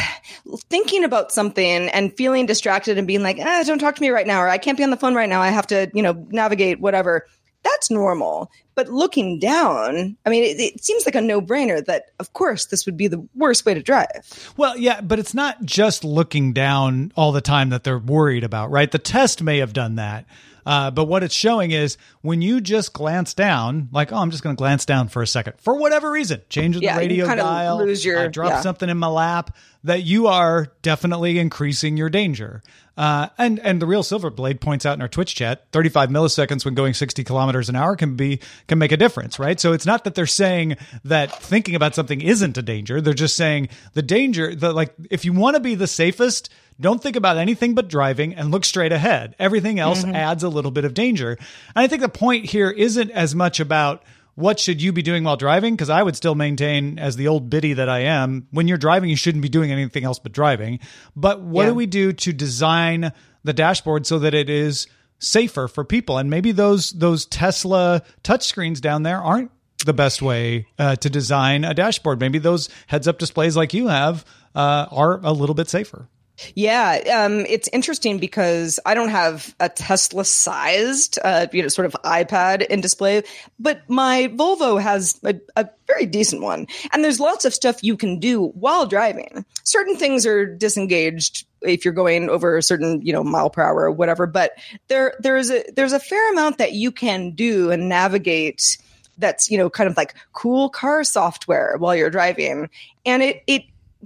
thinking 0.68 1.04
about 1.04 1.32
something 1.32 1.88
and 1.88 2.16
feeling 2.16 2.46
distracted 2.46 2.98
and 2.98 3.06
being 3.06 3.22
like, 3.22 3.38
ah, 3.40 3.62
don't 3.66 3.78
talk 3.78 3.94
to 3.94 4.02
me 4.02 4.10
right 4.10 4.26
now, 4.26 4.40
or 4.40 4.48
I 4.48 4.58
can't 4.58 4.76
be 4.76 4.84
on 4.84 4.90
the 4.90 4.96
phone 4.96 5.14
right 5.14 5.28
now. 5.28 5.40
I 5.40 5.48
have 5.48 5.68
to, 5.68 5.90
you 5.94 6.02
know, 6.02 6.26
navigate 6.30 6.80
whatever. 6.80 7.26
That's 7.62 7.90
normal. 7.90 8.50
But 8.74 8.88
looking 8.88 9.38
down, 9.38 10.16
I 10.24 10.30
mean, 10.30 10.44
it, 10.44 10.60
it 10.60 10.84
seems 10.84 11.04
like 11.04 11.16
a 11.16 11.20
no 11.20 11.40
brainer 11.40 11.84
that, 11.86 12.12
of 12.20 12.32
course, 12.32 12.66
this 12.66 12.86
would 12.86 12.96
be 12.96 13.08
the 13.08 13.26
worst 13.34 13.66
way 13.66 13.74
to 13.74 13.82
drive. 13.82 14.52
Well, 14.56 14.76
yeah, 14.76 15.00
but 15.00 15.18
it's 15.18 15.34
not 15.34 15.64
just 15.64 16.04
looking 16.04 16.52
down 16.52 17.12
all 17.16 17.32
the 17.32 17.40
time 17.40 17.70
that 17.70 17.82
they're 17.82 17.98
worried 17.98 18.44
about, 18.44 18.70
right? 18.70 18.90
The 18.90 18.98
test 18.98 19.42
may 19.42 19.58
have 19.58 19.72
done 19.72 19.96
that. 19.96 20.26
Uh, 20.64 20.90
but 20.90 21.04
what 21.04 21.22
it's 21.22 21.34
showing 21.34 21.70
is 21.70 21.96
when 22.20 22.42
you 22.42 22.60
just 22.60 22.92
glance 22.92 23.32
down, 23.32 23.88
like, 23.90 24.12
oh, 24.12 24.16
I'm 24.16 24.30
just 24.30 24.42
going 24.42 24.54
to 24.54 24.58
glance 24.58 24.84
down 24.84 25.08
for 25.08 25.22
a 25.22 25.26
second 25.26 25.54
for 25.58 25.78
whatever 25.78 26.10
reason, 26.10 26.42
changing 26.50 26.82
yeah, 26.82 26.92
the 26.92 26.98
radio 26.98 27.26
dial, 27.34 27.78
lose 27.78 28.04
your, 28.04 28.20
I 28.20 28.28
drop 28.28 28.50
yeah. 28.50 28.60
something 28.60 28.90
in 28.90 28.98
my 28.98 29.06
lap, 29.06 29.56
that 29.84 30.02
you 30.02 30.26
are 30.26 30.66
definitely 30.82 31.38
increasing 31.38 31.96
your 31.96 32.10
danger. 32.10 32.62
Uh, 32.98 33.28
and 33.38 33.60
and 33.60 33.80
the 33.80 33.86
real 33.86 34.02
silver 34.02 34.28
blade 34.28 34.60
points 34.60 34.84
out 34.84 34.94
in 34.94 35.00
our 35.00 35.08
Twitch 35.08 35.36
chat, 35.36 35.66
35 35.70 36.10
milliseconds 36.10 36.64
when 36.64 36.74
going 36.74 36.94
60 36.94 37.22
kilometers 37.22 37.68
an 37.68 37.76
hour 37.76 37.94
can 37.94 38.16
be 38.16 38.40
can 38.66 38.80
make 38.80 38.90
a 38.90 38.96
difference, 38.96 39.38
right? 39.38 39.60
So 39.60 39.72
it's 39.72 39.86
not 39.86 40.02
that 40.02 40.16
they're 40.16 40.26
saying 40.26 40.76
that 41.04 41.30
thinking 41.40 41.76
about 41.76 41.94
something 41.94 42.20
isn't 42.20 42.58
a 42.58 42.62
danger. 42.62 43.00
They're 43.00 43.14
just 43.14 43.36
saying 43.36 43.68
the 43.94 44.02
danger, 44.02 44.52
the 44.52 44.72
like, 44.72 44.94
if 45.10 45.24
you 45.24 45.32
want 45.32 45.54
to 45.54 45.60
be 45.60 45.76
the 45.76 45.86
safest, 45.86 46.50
don't 46.80 47.00
think 47.00 47.14
about 47.14 47.36
anything 47.36 47.76
but 47.76 47.86
driving 47.86 48.34
and 48.34 48.50
look 48.50 48.64
straight 48.64 48.90
ahead. 48.90 49.36
Everything 49.38 49.78
else 49.78 50.02
mm-hmm. 50.02 50.16
adds 50.16 50.42
a 50.42 50.48
little 50.48 50.72
bit 50.72 50.84
of 50.84 50.92
danger. 50.92 51.30
And 51.30 51.38
I 51.76 51.86
think 51.86 52.02
the 52.02 52.08
point 52.08 52.46
here 52.46 52.68
isn't 52.68 53.12
as 53.12 53.32
much 53.32 53.60
about 53.60 54.02
what 54.38 54.60
should 54.60 54.80
you 54.80 54.92
be 54.92 55.02
doing 55.02 55.24
while 55.24 55.36
driving? 55.36 55.74
Because 55.74 55.90
I 55.90 56.00
would 56.00 56.14
still 56.14 56.36
maintain, 56.36 56.96
as 57.00 57.16
the 57.16 57.26
old 57.26 57.50
biddy 57.50 57.72
that 57.72 57.88
I 57.88 58.02
am, 58.02 58.46
when 58.52 58.68
you're 58.68 58.78
driving, 58.78 59.10
you 59.10 59.16
shouldn't 59.16 59.42
be 59.42 59.48
doing 59.48 59.72
anything 59.72 60.04
else 60.04 60.20
but 60.20 60.30
driving. 60.30 60.78
But 61.16 61.40
what 61.40 61.62
yeah. 61.62 61.68
do 61.70 61.74
we 61.74 61.86
do 61.86 62.12
to 62.12 62.32
design 62.32 63.12
the 63.42 63.52
dashboard 63.52 64.06
so 64.06 64.20
that 64.20 64.34
it 64.34 64.48
is 64.48 64.86
safer 65.18 65.66
for 65.66 65.82
people? 65.82 66.18
And 66.18 66.30
maybe 66.30 66.52
those 66.52 66.92
those 66.92 67.26
Tesla 67.26 68.02
touchscreens 68.22 68.80
down 68.80 69.02
there 69.02 69.20
aren't 69.20 69.50
the 69.84 69.92
best 69.92 70.22
way 70.22 70.68
uh, 70.78 70.94
to 70.94 71.10
design 71.10 71.64
a 71.64 71.74
dashboard. 71.74 72.20
Maybe 72.20 72.38
those 72.38 72.68
heads 72.86 73.08
up 73.08 73.18
displays 73.18 73.56
like 73.56 73.74
you 73.74 73.88
have 73.88 74.24
uh, 74.54 74.86
are 74.92 75.18
a 75.24 75.32
little 75.32 75.56
bit 75.56 75.68
safer. 75.68 76.08
Yeah, 76.54 77.24
um, 77.24 77.46
it's 77.46 77.68
interesting 77.72 78.18
because 78.18 78.78
I 78.86 78.94
don't 78.94 79.08
have 79.08 79.54
a 79.60 79.68
Tesla 79.68 80.24
sized, 80.24 81.18
uh, 81.24 81.46
you 81.52 81.62
know, 81.62 81.68
sort 81.68 81.86
of 81.86 81.96
iPad 82.04 82.66
in 82.66 82.80
display, 82.80 83.22
but 83.58 83.88
my 83.88 84.28
Volvo 84.34 84.80
has 84.80 85.18
a, 85.24 85.34
a, 85.56 85.68
very 85.86 86.04
decent 86.04 86.42
one. 86.42 86.66
And 86.92 87.02
there's 87.02 87.18
lots 87.18 87.46
of 87.46 87.54
stuff 87.54 87.82
you 87.82 87.96
can 87.96 88.18
do 88.18 88.48
while 88.48 88.86
driving. 88.86 89.44
Certain 89.64 89.96
things 89.96 90.26
are 90.26 90.44
disengaged 90.44 91.46
if 91.62 91.84
you're 91.84 91.94
going 91.94 92.28
over 92.28 92.58
a 92.58 92.62
certain, 92.62 93.00
you 93.00 93.12
know, 93.12 93.24
mile 93.24 93.48
per 93.48 93.62
hour 93.62 93.84
or 93.84 93.90
whatever, 93.90 94.26
but 94.26 94.52
there, 94.88 95.14
there's 95.20 95.50
a, 95.50 95.64
there's 95.74 95.94
a 95.94 95.98
fair 95.98 96.30
amount 96.32 96.58
that 96.58 96.72
you 96.72 96.92
can 96.92 97.30
do 97.30 97.70
and 97.70 97.88
navigate 97.88 98.76
that's, 99.16 99.50
you 99.50 99.56
know, 99.56 99.70
kind 99.70 99.88
of 99.88 99.96
like 99.96 100.14
cool 100.32 100.68
car 100.68 101.02
software 101.04 101.76
while 101.78 101.96
you're 101.96 102.10
driving. 102.10 102.68
And 103.06 103.22
it, 103.22 103.42
it, 103.46 103.62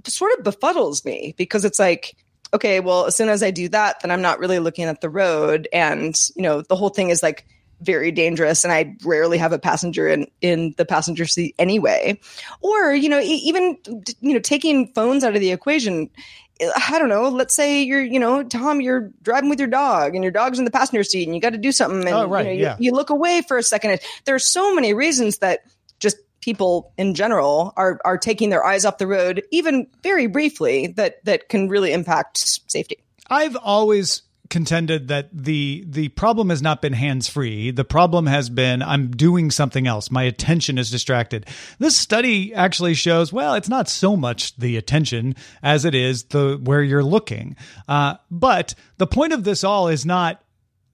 sort 0.07 0.37
of 0.37 0.43
befuddles 0.43 1.05
me 1.05 1.33
because 1.37 1.63
it's 1.65 1.79
like 1.79 2.15
okay, 2.53 2.79
well, 2.79 3.05
as 3.05 3.15
soon 3.15 3.29
as 3.29 3.41
I 3.41 3.51
do 3.51 3.67
that, 3.69 4.01
then 4.01 4.11
I'm 4.11 4.21
not 4.21 4.39
really 4.39 4.59
looking 4.59 4.85
at 4.85 5.01
the 5.01 5.09
road. 5.09 5.67
And, 5.73 6.15
you 6.35 6.43
know, 6.43 6.61
the 6.61 6.75
whole 6.75 6.89
thing 6.89 7.09
is 7.09 7.23
like 7.23 7.45
very 7.81 8.11
dangerous. 8.11 8.63
And 8.63 8.71
I 8.71 8.95
rarely 9.03 9.37
have 9.39 9.51
a 9.51 9.59
passenger 9.59 10.07
in, 10.07 10.27
in 10.41 10.73
the 10.77 10.85
passenger 10.85 11.25
seat 11.25 11.55
anyway. 11.57 12.19
Or, 12.61 12.93
you 12.93 13.09
know, 13.09 13.19
even, 13.19 13.77
you 14.21 14.33
know, 14.33 14.39
taking 14.39 14.93
phones 14.93 15.23
out 15.23 15.35
of 15.35 15.41
the 15.41 15.51
equation. 15.51 16.09
Eh, 16.59 16.71
I 16.89 16.99
don't 16.99 17.09
know. 17.09 17.29
Let's 17.29 17.55
say 17.55 17.81
you're, 17.83 18.03
you 18.03 18.19
know, 18.19 18.43
Tom, 18.43 18.79
you're 18.81 19.11
driving 19.23 19.49
with 19.49 19.59
your 19.59 19.67
dog 19.67 20.13
and 20.13 20.23
your 20.23 20.31
dog's 20.31 20.59
in 20.59 20.65
the 20.65 20.71
passenger 20.71 21.03
seat 21.03 21.27
and 21.27 21.35
you 21.35 21.41
got 21.41 21.51
to 21.51 21.57
do 21.57 21.71
something. 21.71 22.01
And, 22.01 22.09
oh, 22.09 22.27
right. 22.27 22.45
You, 22.45 22.53
know, 22.53 22.59
yeah. 22.59 22.75
you, 22.79 22.85
you 22.85 22.91
look 22.91 23.09
away 23.09 23.41
for 23.41 23.57
a 23.57 23.63
second. 23.63 23.99
There's 24.25 24.45
so 24.45 24.75
many 24.75 24.93
reasons 24.93 25.39
that 25.39 25.61
just 25.99 26.17
people 26.43 26.91
in 26.97 27.13
general 27.15 27.73
are 27.77 27.99
are 28.03 28.17
taking 28.17 28.49
their 28.49 28.65
eyes 28.65 28.83
off 28.83 28.97
the 28.97 29.07
road, 29.07 29.41
even 29.51 29.87
very 30.01 30.27
briefly, 30.27 30.87
that 30.87 31.23
that 31.23 31.47
can 31.47 31.69
really 31.69 31.93
impact 31.93 32.37
safety. 32.69 32.97
I've 33.29 33.55
always 33.55 34.23
contended 34.49 35.07
that 35.07 35.29
the 35.31 35.85
the 35.87 36.09
problem 36.09 36.49
has 36.49 36.61
not 36.61 36.81
been 36.81 36.93
hands 36.93 37.29
free. 37.29 37.71
The 37.71 37.85
problem 37.85 38.27
has 38.27 38.49
been 38.49 38.81
I'm 38.83 39.09
doing 39.11 39.51
something 39.51 39.87
else. 39.87 40.11
My 40.11 40.23
attention 40.23 40.77
is 40.77 40.91
distracted. 40.91 41.47
This 41.79 41.95
study 41.95 42.53
actually 42.53 42.93
shows 42.93 43.31
well, 43.31 43.53
it's 43.53 43.69
not 43.69 43.87
so 43.87 44.17
much 44.17 44.55
the 44.57 44.75
attention 44.75 45.35
as 45.63 45.85
it 45.85 45.95
is 45.95 46.25
the 46.25 46.59
where 46.61 46.83
you're 46.83 47.03
looking. 47.03 47.55
Uh, 47.87 48.15
but 48.29 48.75
the 48.97 49.07
point 49.07 49.31
of 49.31 49.45
this 49.45 49.63
all 49.63 49.87
is 49.87 50.05
not 50.05 50.42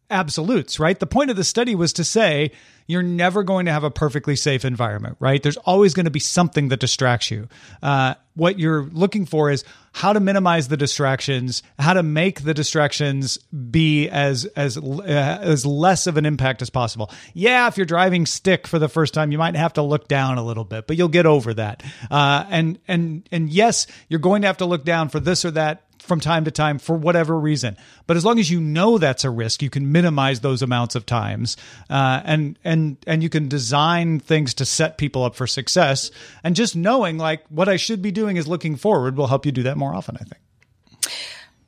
absolutes, 0.10 0.80
right? 0.80 1.00
The 1.00 1.08
point 1.08 1.30
of 1.30 1.36
the 1.36 1.44
study 1.44 1.76
was 1.76 1.94
to 1.94 2.04
say 2.04 2.52
you're 2.88 3.04
never 3.04 3.44
going 3.44 3.68
to 3.68 3.72
have 3.72 3.84
a 3.84 3.92
perfectly 3.92 4.36
safe 4.36 4.66
environment, 4.66 5.16
right? 5.20 5.44
There's 5.44 5.58
always 5.58 5.94
going 5.94 6.06
to 6.06 6.12
be 6.12 6.20
something 6.20 6.70
that 6.70 6.80
distracts 6.80 7.30
you. 7.30 7.48
Uh, 7.84 8.16
what 8.34 8.58
you're 8.58 8.84
looking 8.86 9.28
for 9.28 9.52
is 9.52 9.64
how 9.92 10.14
to 10.14 10.20
minimize 10.20 10.70
the 10.70 10.78
distractions, 10.78 11.62
how 11.78 11.94
to 11.94 12.02
make 12.02 12.42
the 12.42 12.54
distractions 12.54 13.38
be 13.38 14.10
as 14.10 14.46
as 14.56 14.78
uh, 14.78 15.40
as 15.42 15.68
less 15.68 16.08
of 16.08 16.18
an 16.18 16.26
impact 16.26 16.64
as 16.64 16.72
possible. 16.72 17.12
Yeah, 17.36 17.68
if 17.68 17.78
you're 17.78 17.86
driving 17.86 18.26
stick 18.26 18.66
for 18.66 18.80
the 18.80 18.90
first 18.90 19.14
time, 19.14 19.32
you 19.32 19.38
might 19.38 19.56
have 19.56 19.74
to 19.74 19.84
look 19.84 20.08
down 20.08 20.40
a 20.40 20.44
little 20.44 20.64
bit, 20.64 20.88
but 20.88 20.98
you'll 20.98 21.10
get 21.10 21.28
over 21.28 21.54
that. 21.54 21.84
Uh, 22.10 22.46
and 22.50 22.80
and 22.88 23.28
and 23.32 23.50
yes, 23.50 23.86
you're 24.08 24.20
going 24.20 24.42
to 24.42 24.48
have 24.48 24.58
to 24.58 24.66
look 24.66 24.84
down 24.84 25.10
for 25.10 25.20
this 25.20 25.46
or 25.46 25.52
that 25.52 25.84
from 26.10 26.20
time 26.20 26.44
to 26.44 26.52
time 26.52 26.80
for 26.80 26.98
whatever 26.98 27.40
reason. 27.40 27.78
But 28.06 28.18
as 28.18 28.26
long 28.26 28.40
as 28.40 28.52
you 28.52 28.60
know 28.60 28.98
that's 28.98 29.24
a 29.24 29.30
risk, 29.30 29.62
you 29.62 29.70
can 29.70 29.94
minimize 29.94 30.42
those 30.42 30.62
amounts 30.62 30.96
of 30.96 31.06
times, 31.06 31.56
uh, 31.90 32.22
and 32.26 32.60
and 32.66 32.98
and 33.08 33.24
you 33.24 33.30
can 33.30 33.48
design 33.48 34.20
things 34.20 34.56
to 34.56 34.66
set 34.66 34.98
people 34.98 35.24
up 35.24 35.36
for 35.36 35.48
success. 35.48 36.12
And 36.44 36.56
just 36.56 36.76
knowing 36.76 37.18
like 37.18 37.46
what 37.48 37.70
I 37.70 37.78
should 37.78 38.02
be 38.02 38.12
doing 38.12 38.36
is 38.36 38.48
looking 38.48 38.76
forward 38.76 39.16
will 39.16 39.28
help 39.28 39.46
you 39.46 39.54
do 39.54 39.64
that 39.64 39.78
more 39.78 39.96
often. 39.96 40.18
I 40.20 40.26
think. 40.26 40.42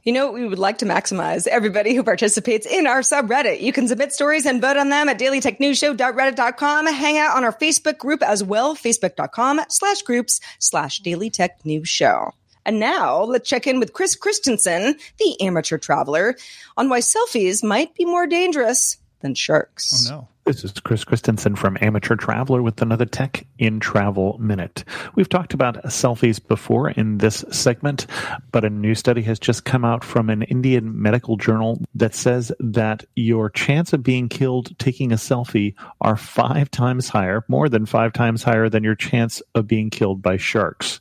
You 0.04 0.14
know 0.14 0.26
what 0.26 0.34
we 0.34 0.48
would 0.48 0.58
like 0.58 0.80
to 0.80 0.86
maximize? 0.86 1.46
Everybody 1.46 1.94
who 1.94 2.04
participates 2.04 2.66
in 2.66 2.88
our 2.88 3.02
subreddit. 3.02 3.62
You 3.62 3.72
can 3.72 3.88
submit 3.88 4.12
stories 4.12 4.48
and 4.48 4.60
vote 4.60 4.78
on 4.78 4.90
them 4.90 5.10
at 5.10 5.20
dailytechnewsshow.reddit.com. 5.20 6.88
Hang 6.88 7.20
out 7.20 7.38
on 7.38 7.44
our 7.44 7.54
Facebook 7.54 8.00
group 8.00 8.24
as 8.24 8.44
well, 8.44 8.76
facebook.com 8.76 9.62
slash 9.70 10.02
groups 10.02 10.42
slash 10.58 11.02
dailytechnewsshow. 11.02 12.32
And 12.66 12.80
now 12.80 13.24
let's 13.24 13.50
check 13.50 13.68
in 13.68 13.80
with 13.80 13.94
Chris 13.94 14.16
Christensen, 14.16 14.96
the 15.18 15.42
amateur 15.42 15.78
traveler, 15.78 16.36
on 16.78 16.90
why 16.90 17.00
selfies 17.00 17.64
might 17.64 17.96
be 17.96 18.06
more 18.06 18.28
dangerous 18.28 18.98
than 19.22 19.36
sharks. 19.36 20.08
Oh, 20.10 20.16
no. 20.16 20.28
This 20.44 20.64
is 20.64 20.72
Chris 20.72 21.04
Christensen 21.04 21.56
from 21.56 21.78
Amateur 21.82 22.16
Traveler 22.16 22.64
with 22.64 22.82
another 22.82 23.06
Tech 23.06 23.46
in 23.60 23.80
Travel 23.80 24.40
Minute. 24.40 24.84
We've 25.14 25.30
talked 25.30 25.54
about 25.54 25.84
selfies 25.84 26.46
before 26.46 26.90
in 26.90 27.20
this 27.20 27.46
segment, 27.52 28.08
but 28.52 28.66
a 28.66 28.70
new 28.72 28.96
study 28.96 29.22
has 29.22 29.38
just 29.38 29.66
come 29.66 29.86
out 29.86 30.04
from 30.04 30.32
an 30.32 30.42
Indian 30.42 31.00
medical 31.00 31.38
journal 31.38 31.80
that 31.94 32.16
says 32.16 32.52
that 32.60 33.06
your 33.16 33.52
chance 33.52 33.94
of 33.94 34.02
being 34.02 34.30
killed 34.30 34.78
taking 34.80 35.12
a 35.12 35.16
selfie 35.16 35.76
are 36.02 36.18
five 36.18 36.72
times 36.72 37.08
higher, 37.08 37.46
more 37.48 37.70
than 37.70 37.86
five 37.86 38.12
times 38.12 38.42
higher 38.42 38.68
than 38.68 38.84
your 38.84 38.96
chance 38.96 39.44
of 39.54 39.68
being 39.68 39.92
killed 39.92 40.24
by 40.24 40.38
sharks 40.38 41.00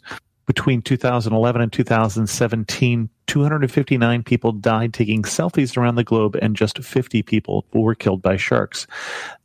between 0.50 0.82
2011 0.82 1.62
and 1.62 1.72
2017, 1.72 3.08
259 3.28 4.22
people 4.24 4.50
died 4.50 4.92
taking 4.92 5.22
selfies 5.22 5.76
around 5.76 5.94
the 5.94 6.02
globe, 6.02 6.36
and 6.42 6.56
just 6.56 6.82
50 6.82 7.22
people 7.22 7.64
were 7.72 7.94
killed 7.94 8.20
by 8.20 8.36
sharks. 8.36 8.88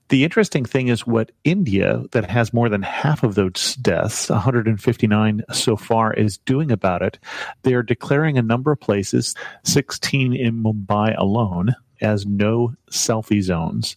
The 0.09 0.23
interesting 0.23 0.65
thing 0.65 0.87
is 0.87 1.05
what 1.05 1.31
India, 1.43 2.03
that 2.13 2.27
has 2.27 2.55
more 2.55 2.69
than 2.69 2.81
half 2.81 3.21
of 3.21 3.35
those 3.35 3.75
deaths, 3.75 4.31
159 4.31 5.43
so 5.51 5.77
far, 5.77 6.11
is 6.11 6.39
doing 6.39 6.71
about 6.71 7.03
it. 7.03 7.19
They 7.61 7.75
are 7.75 7.83
declaring 7.83 8.39
a 8.39 8.41
number 8.41 8.71
of 8.71 8.79
places, 8.79 9.35
16 9.61 10.33
in 10.33 10.63
Mumbai 10.63 11.15
alone, 11.19 11.75
as 12.01 12.25
no 12.25 12.73
selfie 12.89 13.43
zones. 13.43 13.95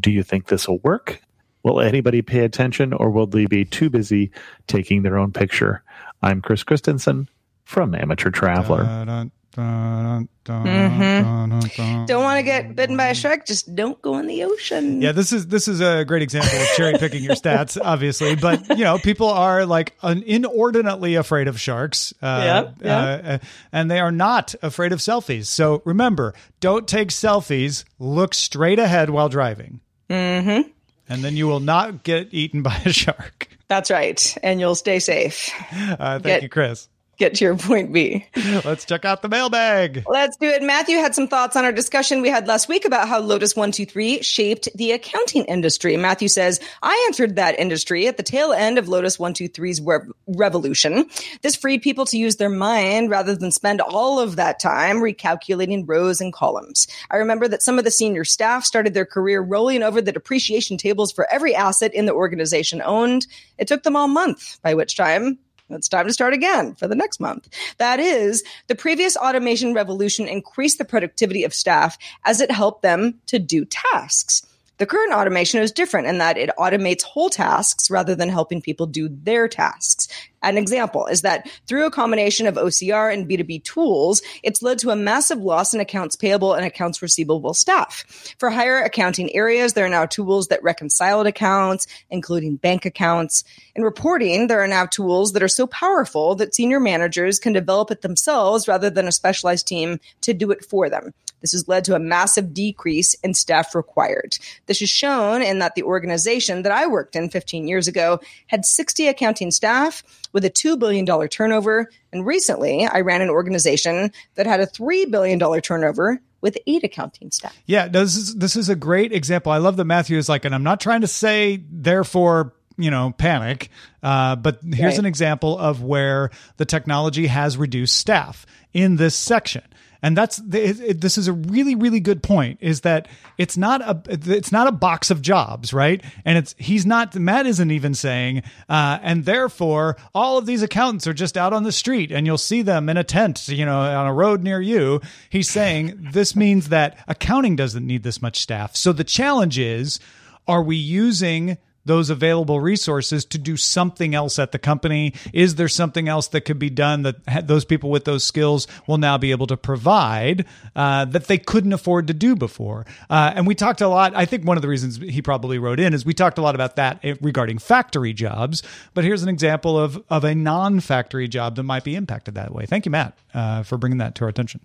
Do 0.00 0.10
you 0.10 0.22
think 0.22 0.46
this 0.46 0.66
will 0.66 0.78
work? 0.78 1.20
Will 1.64 1.82
anybody 1.82 2.22
pay 2.22 2.40
attention 2.40 2.94
or 2.94 3.10
will 3.10 3.26
they 3.26 3.44
be 3.44 3.66
too 3.66 3.90
busy 3.90 4.30
taking 4.66 5.02
their 5.02 5.18
own 5.18 5.30
picture? 5.32 5.82
I'm 6.24 6.40
Chris 6.40 6.62
Christensen 6.62 7.28
from 7.64 7.94
Amateur 7.94 8.30
Traveler. 8.30 8.82
Dun, 8.84 9.30
dun, 9.54 10.28
dun, 10.44 10.64
Mm-hmm. 10.66 12.06
Don't 12.06 12.22
want 12.22 12.38
to 12.38 12.42
get 12.42 12.74
bitten 12.74 12.96
by 12.96 13.08
a 13.08 13.14
shark? 13.14 13.44
Just 13.46 13.74
don't 13.76 14.00
go 14.00 14.16
in 14.18 14.26
the 14.26 14.44
ocean. 14.44 15.02
Yeah, 15.02 15.12
this 15.12 15.32
is 15.34 15.46
this 15.48 15.68
is 15.68 15.80
a 15.82 16.02
great 16.06 16.22
example 16.22 16.58
of 16.58 16.66
cherry 16.76 16.94
picking 16.98 17.22
your 17.22 17.34
stats, 17.34 17.78
obviously. 17.84 18.36
But 18.36 18.70
you 18.70 18.84
know, 18.84 18.96
people 18.98 19.28
are 19.28 19.66
like 19.66 19.94
un- 20.02 20.22
inordinately 20.26 21.14
afraid 21.16 21.46
of 21.46 21.60
sharks, 21.60 22.14
uh, 22.22 22.42
Yep, 22.44 22.76
yep. 22.82 23.24
uh, 23.24 23.38
and 23.70 23.90
they 23.90 24.00
are 24.00 24.12
not 24.12 24.54
afraid 24.62 24.92
of 24.92 25.00
selfies. 25.00 25.44
So 25.46 25.82
remember, 25.84 26.32
don't 26.60 26.88
take 26.88 27.08
selfies. 27.10 27.84
Look 27.98 28.32
straight 28.32 28.78
ahead 28.78 29.10
while 29.10 29.28
driving, 29.28 29.80
Mm-hmm. 30.08 30.70
And 31.08 31.22
then 31.24 31.36
you 31.36 31.46
will 31.46 31.60
not 31.60 32.02
get 32.02 32.28
eaten 32.32 32.62
by 32.62 32.76
a 32.84 32.92
shark. 32.92 33.48
That's 33.68 33.90
right. 33.90 34.36
And 34.42 34.60
you'll 34.60 34.74
stay 34.74 34.98
safe. 34.98 35.50
Uh, 35.72 35.96
thank 36.18 36.22
Get- 36.24 36.42
you, 36.42 36.48
Chris. 36.48 36.88
Get 37.16 37.36
to 37.36 37.44
your 37.44 37.56
point 37.56 37.92
B. 37.92 38.26
Let's 38.64 38.84
check 38.84 39.04
out 39.04 39.22
the 39.22 39.28
mailbag. 39.28 40.04
Let's 40.06 40.36
do 40.36 40.48
it. 40.48 40.62
Matthew 40.62 40.96
had 40.96 41.14
some 41.14 41.28
thoughts 41.28 41.54
on 41.54 41.64
our 41.64 41.72
discussion 41.72 42.22
we 42.22 42.28
had 42.28 42.48
last 42.48 42.68
week 42.68 42.84
about 42.84 43.08
how 43.08 43.20
Lotus 43.20 43.54
123 43.54 44.22
shaped 44.22 44.68
the 44.74 44.92
accounting 44.92 45.44
industry. 45.44 45.96
Matthew 45.96 46.28
says, 46.28 46.60
I 46.82 47.04
entered 47.08 47.36
that 47.36 47.58
industry 47.58 48.08
at 48.08 48.16
the 48.16 48.22
tail 48.22 48.52
end 48.52 48.78
of 48.78 48.88
Lotus 48.88 49.18
123's 49.18 49.80
rev- 49.80 50.10
revolution. 50.26 51.06
This 51.42 51.54
freed 51.54 51.82
people 51.82 52.04
to 52.06 52.18
use 52.18 52.36
their 52.36 52.50
mind 52.50 53.10
rather 53.10 53.36
than 53.36 53.52
spend 53.52 53.80
all 53.80 54.18
of 54.18 54.36
that 54.36 54.58
time 54.58 54.96
recalculating 54.96 55.84
rows 55.86 56.20
and 56.20 56.32
columns. 56.32 56.88
I 57.10 57.16
remember 57.16 57.46
that 57.48 57.62
some 57.62 57.78
of 57.78 57.84
the 57.84 57.90
senior 57.90 58.24
staff 58.24 58.64
started 58.64 58.92
their 58.92 59.06
career 59.06 59.40
rolling 59.40 59.82
over 59.82 60.00
the 60.00 60.12
depreciation 60.12 60.78
tables 60.78 61.12
for 61.12 61.32
every 61.32 61.54
asset 61.54 61.94
in 61.94 62.06
the 62.06 62.12
organization 62.12 62.82
owned. 62.82 63.26
It 63.56 63.68
took 63.68 63.84
them 63.84 63.94
all 63.94 64.08
month, 64.08 64.60
by 64.62 64.74
which 64.74 64.96
time 64.96 65.38
it's 65.70 65.88
time 65.88 66.06
to 66.06 66.12
start 66.12 66.34
again 66.34 66.74
for 66.74 66.86
the 66.86 66.94
next 66.94 67.20
month. 67.20 67.48
That 67.78 68.00
is, 68.00 68.44
the 68.66 68.74
previous 68.74 69.16
automation 69.16 69.74
revolution 69.74 70.28
increased 70.28 70.78
the 70.78 70.84
productivity 70.84 71.44
of 71.44 71.54
staff 71.54 71.96
as 72.24 72.40
it 72.40 72.50
helped 72.50 72.82
them 72.82 73.20
to 73.26 73.38
do 73.38 73.64
tasks. 73.64 74.46
The 74.78 74.86
current 74.86 75.12
automation 75.12 75.60
is 75.60 75.70
different 75.70 76.08
in 76.08 76.18
that 76.18 76.36
it 76.36 76.50
automates 76.58 77.02
whole 77.02 77.30
tasks 77.30 77.90
rather 77.90 78.14
than 78.14 78.28
helping 78.28 78.60
people 78.60 78.86
do 78.86 79.08
their 79.08 79.46
tasks. 79.46 80.08
An 80.44 80.58
example 80.58 81.06
is 81.06 81.22
that 81.22 81.48
through 81.66 81.86
a 81.86 81.90
combination 81.90 82.46
of 82.46 82.56
OCR 82.56 83.12
and 83.12 83.28
B2B 83.28 83.64
tools, 83.64 84.22
it's 84.42 84.62
led 84.62 84.78
to 84.80 84.90
a 84.90 84.96
massive 84.96 85.38
loss 85.38 85.72
in 85.72 85.80
accounts 85.80 86.16
payable 86.16 86.52
and 86.52 86.66
accounts 86.66 87.02
receivable 87.02 87.54
staff. 87.54 88.04
For 88.38 88.50
higher 88.50 88.78
accounting 88.78 89.34
areas, 89.34 89.72
there 89.72 89.86
are 89.86 89.90
now 89.90 90.06
tools 90.06 90.48
that 90.48 90.62
reconcile 90.62 91.22
accounts, 91.22 91.86
including 92.10 92.56
bank 92.56 92.84
accounts. 92.84 93.42
In 93.74 93.82
reporting, 93.82 94.46
there 94.46 94.62
are 94.62 94.68
now 94.68 94.86
tools 94.86 95.32
that 95.32 95.42
are 95.42 95.48
so 95.48 95.66
powerful 95.66 96.34
that 96.36 96.54
senior 96.54 96.78
managers 96.78 97.38
can 97.38 97.52
develop 97.52 97.90
it 97.90 98.02
themselves 98.02 98.68
rather 98.68 98.90
than 98.90 99.08
a 99.08 99.12
specialized 99.12 99.66
team 99.66 99.98
to 100.20 100.34
do 100.34 100.50
it 100.50 100.64
for 100.64 100.90
them. 100.90 101.14
This 101.44 101.52
has 101.52 101.68
led 101.68 101.84
to 101.84 101.94
a 101.94 101.98
massive 101.98 102.54
decrease 102.54 103.12
in 103.22 103.34
staff 103.34 103.74
required. 103.74 104.38
This 104.64 104.80
is 104.80 104.88
shown 104.88 105.42
in 105.42 105.58
that 105.58 105.74
the 105.74 105.82
organization 105.82 106.62
that 106.62 106.72
I 106.72 106.86
worked 106.86 107.16
in 107.16 107.28
15 107.28 107.68
years 107.68 107.86
ago 107.86 108.20
had 108.46 108.64
60 108.64 109.08
accounting 109.08 109.50
staff 109.50 110.02
with 110.34 110.44
a 110.44 110.50
$2 110.50 110.78
billion 110.78 111.06
turnover. 111.28 111.88
And 112.12 112.26
recently, 112.26 112.84
I 112.86 113.00
ran 113.00 113.22
an 113.22 113.30
organization 113.30 114.12
that 114.34 114.46
had 114.46 114.60
a 114.60 114.66
$3 114.66 115.10
billion 115.10 115.38
turnover 115.62 116.20
with 116.42 116.58
eight 116.66 116.84
accounting 116.84 117.30
staff. 117.30 117.56
Yeah, 117.64 117.88
this 117.88 118.14
is 118.16 118.34
this 118.34 118.54
is 118.54 118.68
a 118.68 118.76
great 118.76 119.12
example. 119.12 119.50
I 119.50 119.56
love 119.56 119.78
that 119.78 119.86
Matthew 119.86 120.18
is 120.18 120.28
like, 120.28 120.44
and 120.44 120.54
I'm 120.54 120.62
not 120.62 120.78
trying 120.78 121.00
to 121.00 121.06
say 121.06 121.62
therefore 121.70 122.52
you 122.76 122.90
know 122.90 123.14
panic, 123.16 123.70
uh, 124.02 124.36
but 124.36 124.58
here's 124.62 124.92
Right. 124.94 124.98
an 124.98 125.06
example 125.06 125.56
of 125.58 125.82
where 125.82 126.28
the 126.58 126.66
technology 126.66 127.28
has 127.28 127.56
reduced 127.56 127.96
staff 127.96 128.44
in 128.74 128.96
this 128.96 129.14
section. 129.14 129.62
And 130.04 130.14
that's 130.14 130.38
it- 130.52 131.00
this 131.00 131.16
is 131.16 131.28
a 131.28 131.32
really 131.32 131.74
really 131.74 131.98
good 131.98 132.22
point. 132.22 132.58
Is 132.60 132.82
that 132.82 133.08
it's 133.38 133.56
not 133.56 133.80
a 133.80 134.02
it's 134.06 134.52
not 134.52 134.66
a 134.66 134.72
box 134.72 135.10
of 135.10 135.22
jobs, 135.22 135.72
right? 135.72 136.04
And 136.26 136.36
it's 136.36 136.54
he's 136.58 136.84
not 136.84 137.14
Matt 137.14 137.46
isn't 137.46 137.70
even 137.70 137.94
saying, 137.94 138.42
uh, 138.68 138.98
and 139.02 139.24
therefore 139.24 139.96
all 140.14 140.36
of 140.36 140.44
these 140.44 140.62
accountants 140.62 141.06
are 141.06 141.14
just 141.14 141.38
out 141.38 141.54
on 141.54 141.62
the 141.62 141.72
street, 141.72 142.12
and 142.12 142.26
you'll 142.26 142.36
see 142.36 142.60
them 142.60 142.90
in 142.90 142.98
a 142.98 143.02
tent, 143.02 143.48
you 143.48 143.64
know, 143.64 143.80
on 143.80 144.06
a 144.06 144.12
road 144.12 144.42
near 144.42 144.60
you. 144.60 145.00
He's 145.30 145.48
saying 145.48 146.08
this 146.12 146.36
means 146.36 146.68
that 146.68 146.98
accounting 147.08 147.56
doesn't 147.56 147.86
need 147.86 148.02
this 148.02 148.20
much 148.20 148.40
staff. 148.40 148.76
So 148.76 148.92
the 148.92 149.04
challenge 149.04 149.58
is, 149.58 150.00
are 150.46 150.62
we 150.62 150.76
using 150.76 151.56
those 151.84 152.10
available 152.10 152.60
resources 152.60 153.24
to 153.26 153.38
do 153.38 153.56
something 153.56 154.14
else 154.14 154.38
at 154.38 154.52
the 154.52 154.58
company? 154.58 155.14
Is 155.32 155.56
there 155.56 155.68
something 155.68 156.08
else 156.08 156.28
that 156.28 156.42
could 156.42 156.58
be 156.58 156.70
done 156.70 157.02
that 157.02 157.46
those 157.46 157.64
people 157.64 157.90
with 157.90 158.04
those 158.04 158.24
skills 158.24 158.66
will 158.86 158.98
now 158.98 159.18
be 159.18 159.30
able 159.30 159.46
to 159.48 159.56
provide 159.56 160.46
uh, 160.74 161.04
that 161.06 161.26
they 161.26 161.38
couldn't 161.38 161.72
afford 161.72 162.06
to 162.08 162.14
do 162.14 162.36
before? 162.36 162.86
Uh, 163.08 163.32
and 163.34 163.46
we 163.46 163.54
talked 163.54 163.80
a 163.80 163.88
lot. 163.88 164.14
I 164.14 164.24
think 164.24 164.44
one 164.44 164.56
of 164.56 164.62
the 164.62 164.68
reasons 164.68 164.96
he 164.96 165.22
probably 165.22 165.58
wrote 165.58 165.80
in 165.80 165.94
is 165.94 166.04
we 166.04 166.14
talked 166.14 166.38
a 166.38 166.42
lot 166.42 166.54
about 166.54 166.76
that 166.76 167.00
eh, 167.02 167.14
regarding 167.20 167.58
factory 167.58 168.12
jobs. 168.12 168.62
But 168.94 169.04
here's 169.04 169.22
an 169.22 169.28
example 169.28 169.78
of 169.78 170.02
of 170.10 170.24
a 170.24 170.34
non-factory 170.34 171.28
job 171.28 171.56
that 171.56 171.62
might 171.62 171.84
be 171.84 171.96
impacted 171.96 172.34
that 172.34 172.54
way. 172.54 172.66
Thank 172.66 172.84
you, 172.86 172.90
Matt, 172.90 173.16
uh, 173.32 173.62
for 173.62 173.78
bringing 173.78 173.98
that 173.98 174.14
to 174.16 174.24
our 174.24 174.28
attention. 174.28 174.60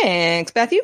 Thanks, 0.00 0.52
Matthew. 0.54 0.80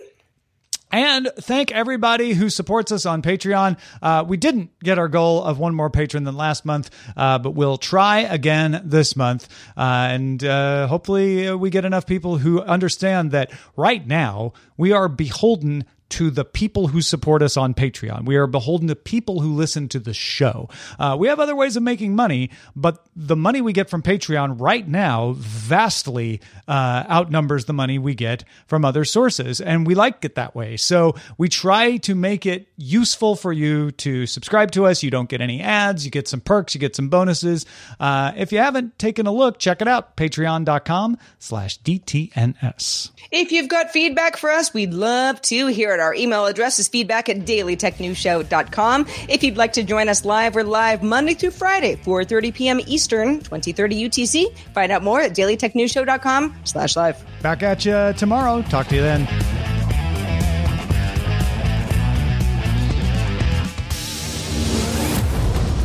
And 0.91 1.31
thank 1.39 1.71
everybody 1.71 2.33
who 2.33 2.49
supports 2.49 2.93
us 2.93 3.05
on 3.05 3.21
Patreon. 3.21 3.79
Uh, 4.01 4.25
we 4.27 4.37
didn't 4.37 4.71
get 4.81 4.99
our 4.99 5.09
goal 5.09 5.43
of 5.45 5.59
one 5.59 5.75
more 5.75 5.91
patron 5.91 6.25
than 6.25 6.37
last 6.37 6.65
month, 6.65 6.91
uh, 7.17 7.39
but 7.39 7.51
we'll 7.51 7.77
try 7.79 8.21
again 8.21 8.81
this 8.85 9.15
month. 9.15 9.49
Uh, 9.77 10.09
and 10.11 10.43
uh, 10.45 10.87
hopefully, 10.87 11.55
we 11.55 11.71
get 11.71 11.85
enough 11.85 12.07
people 12.07 12.39
who 12.39 12.63
understand 12.63 13.33
that 13.33 13.51
right 13.77 14.07
now 14.07 14.53
we 14.77 14.93
are 14.93 15.09
beholden 15.09 15.85
to 16.11 16.31
the 16.31 16.45
people 16.45 16.89
who 16.89 17.03
support 17.03 17.43
us 17.43 17.57
on 17.57 17.75
Patreon. 17.75 18.25
We 18.25 18.37
are 18.37 18.47
beholden 18.47 18.89
to 18.89 18.97
people 18.97 19.41
who 19.41 19.55
listen 19.55 19.89
to 19.89 19.99
the 19.99 20.15
show. 20.15 20.69
Uh, 20.99 21.17
we 21.19 21.29
have 21.29 21.41
other 21.41 21.55
ways 21.55 21.77
of 21.77 21.83
making 21.83 22.17
money, 22.17 22.51
but 22.75 23.05
the 23.15 23.37
money 23.37 23.61
we 23.61 23.73
get 23.73 23.91
from 23.91 24.03
Patreon 24.03 24.61
right 24.61 24.87
now 24.87 25.35
vastly 25.37 26.41
uh, 26.67 27.05
outnumbers 27.09 27.67
the 27.67 27.73
money 27.73 27.99
we 27.99 28.15
get 28.15 28.45
from 28.67 28.85
other 28.85 29.05
sources. 29.05 29.61
And 29.61 29.87
we 29.87 29.95
like 29.95 30.25
it 30.25 30.37
that 30.37 30.55
way. 30.55 30.77
So 30.77 31.15
we 31.37 31.49
try 31.49 31.99
to 31.99 32.15
make 32.15 32.47
it 32.47 32.69
useful 32.77 33.37
for 33.37 33.53
you 33.53 33.91
to 33.93 34.27
subscribe 34.27 34.71
to 34.73 34.87
us. 34.87 35.03
You 35.03 35.11
don't 35.11 35.29
get 35.29 35.41
any 35.41 35.61
ads, 35.61 36.05
you 36.05 36.11
get 36.11 36.29
some 36.29 36.41
perks, 36.41 36.75
you 36.75 36.81
get 36.81 36.97
some 36.97 37.09
bonuses. 37.09 37.67
Uh, 38.01 38.33
if 38.37 38.53
you 38.53 38.59
haven't 38.59 38.99
taken 38.99 39.27
a 39.27 39.33
look, 39.33 39.59
check 39.59 39.83
it 39.83 39.89
out 39.89 40.17
patreon.com 40.17 41.19
slash 41.39 41.81
DTNS. 41.83 43.11
If 43.31 43.53
you've 43.53 43.69
got 43.69 43.91
feedback 43.91 44.37
for 44.37 44.51
us, 44.51 44.73
we'd 44.73 44.95
love 44.95 45.41
to 45.43 45.67
hear 45.67 45.95
it. 45.95 45.98
Our 46.01 46.15
email 46.15 46.47
address 46.47 46.79
is 46.79 46.89
feedback 46.89 47.29
at 47.29 47.39
dailytechnewsshow.com. 47.39 49.07
If 49.29 49.43
you'd 49.43 49.57
like 49.57 49.73
to 49.75 49.83
join 49.83 50.09
us 50.09 50.25
live, 50.25 50.55
we're 50.55 50.65
live 50.65 51.03
Monday 51.03 51.35
through 51.35 51.51
Friday, 51.53 51.97
4.30 51.97 52.55
p.m. 52.55 52.81
Eastern, 52.87 53.41
2030 53.41 54.09
UTC. 54.09 54.57
Find 54.75 54.93
out 54.93 55.03
more 55.03 55.21
at 55.21 55.33
dailytechnewsshow.com 55.33 56.55
slash 56.65 56.97
live. 56.97 57.25
Back 57.43 57.63
at 57.63 57.85
you 57.85 58.13
tomorrow. 58.17 58.63
Talk 58.63 58.89
to 58.89 58.97
you 58.97 59.03
then. 59.03 59.27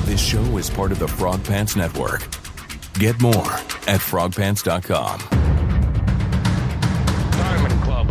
This 0.06 0.22
show 0.22 0.58
is 0.58 0.70
part 0.70 0.92
of 0.92 1.00
the 1.00 1.08
Frog 1.08 1.44
Pants 1.44 1.76
Network. 1.76 2.28
Get 3.00 3.20
more 3.20 3.52
at 3.88 4.00
frogpants.com. 4.00 5.63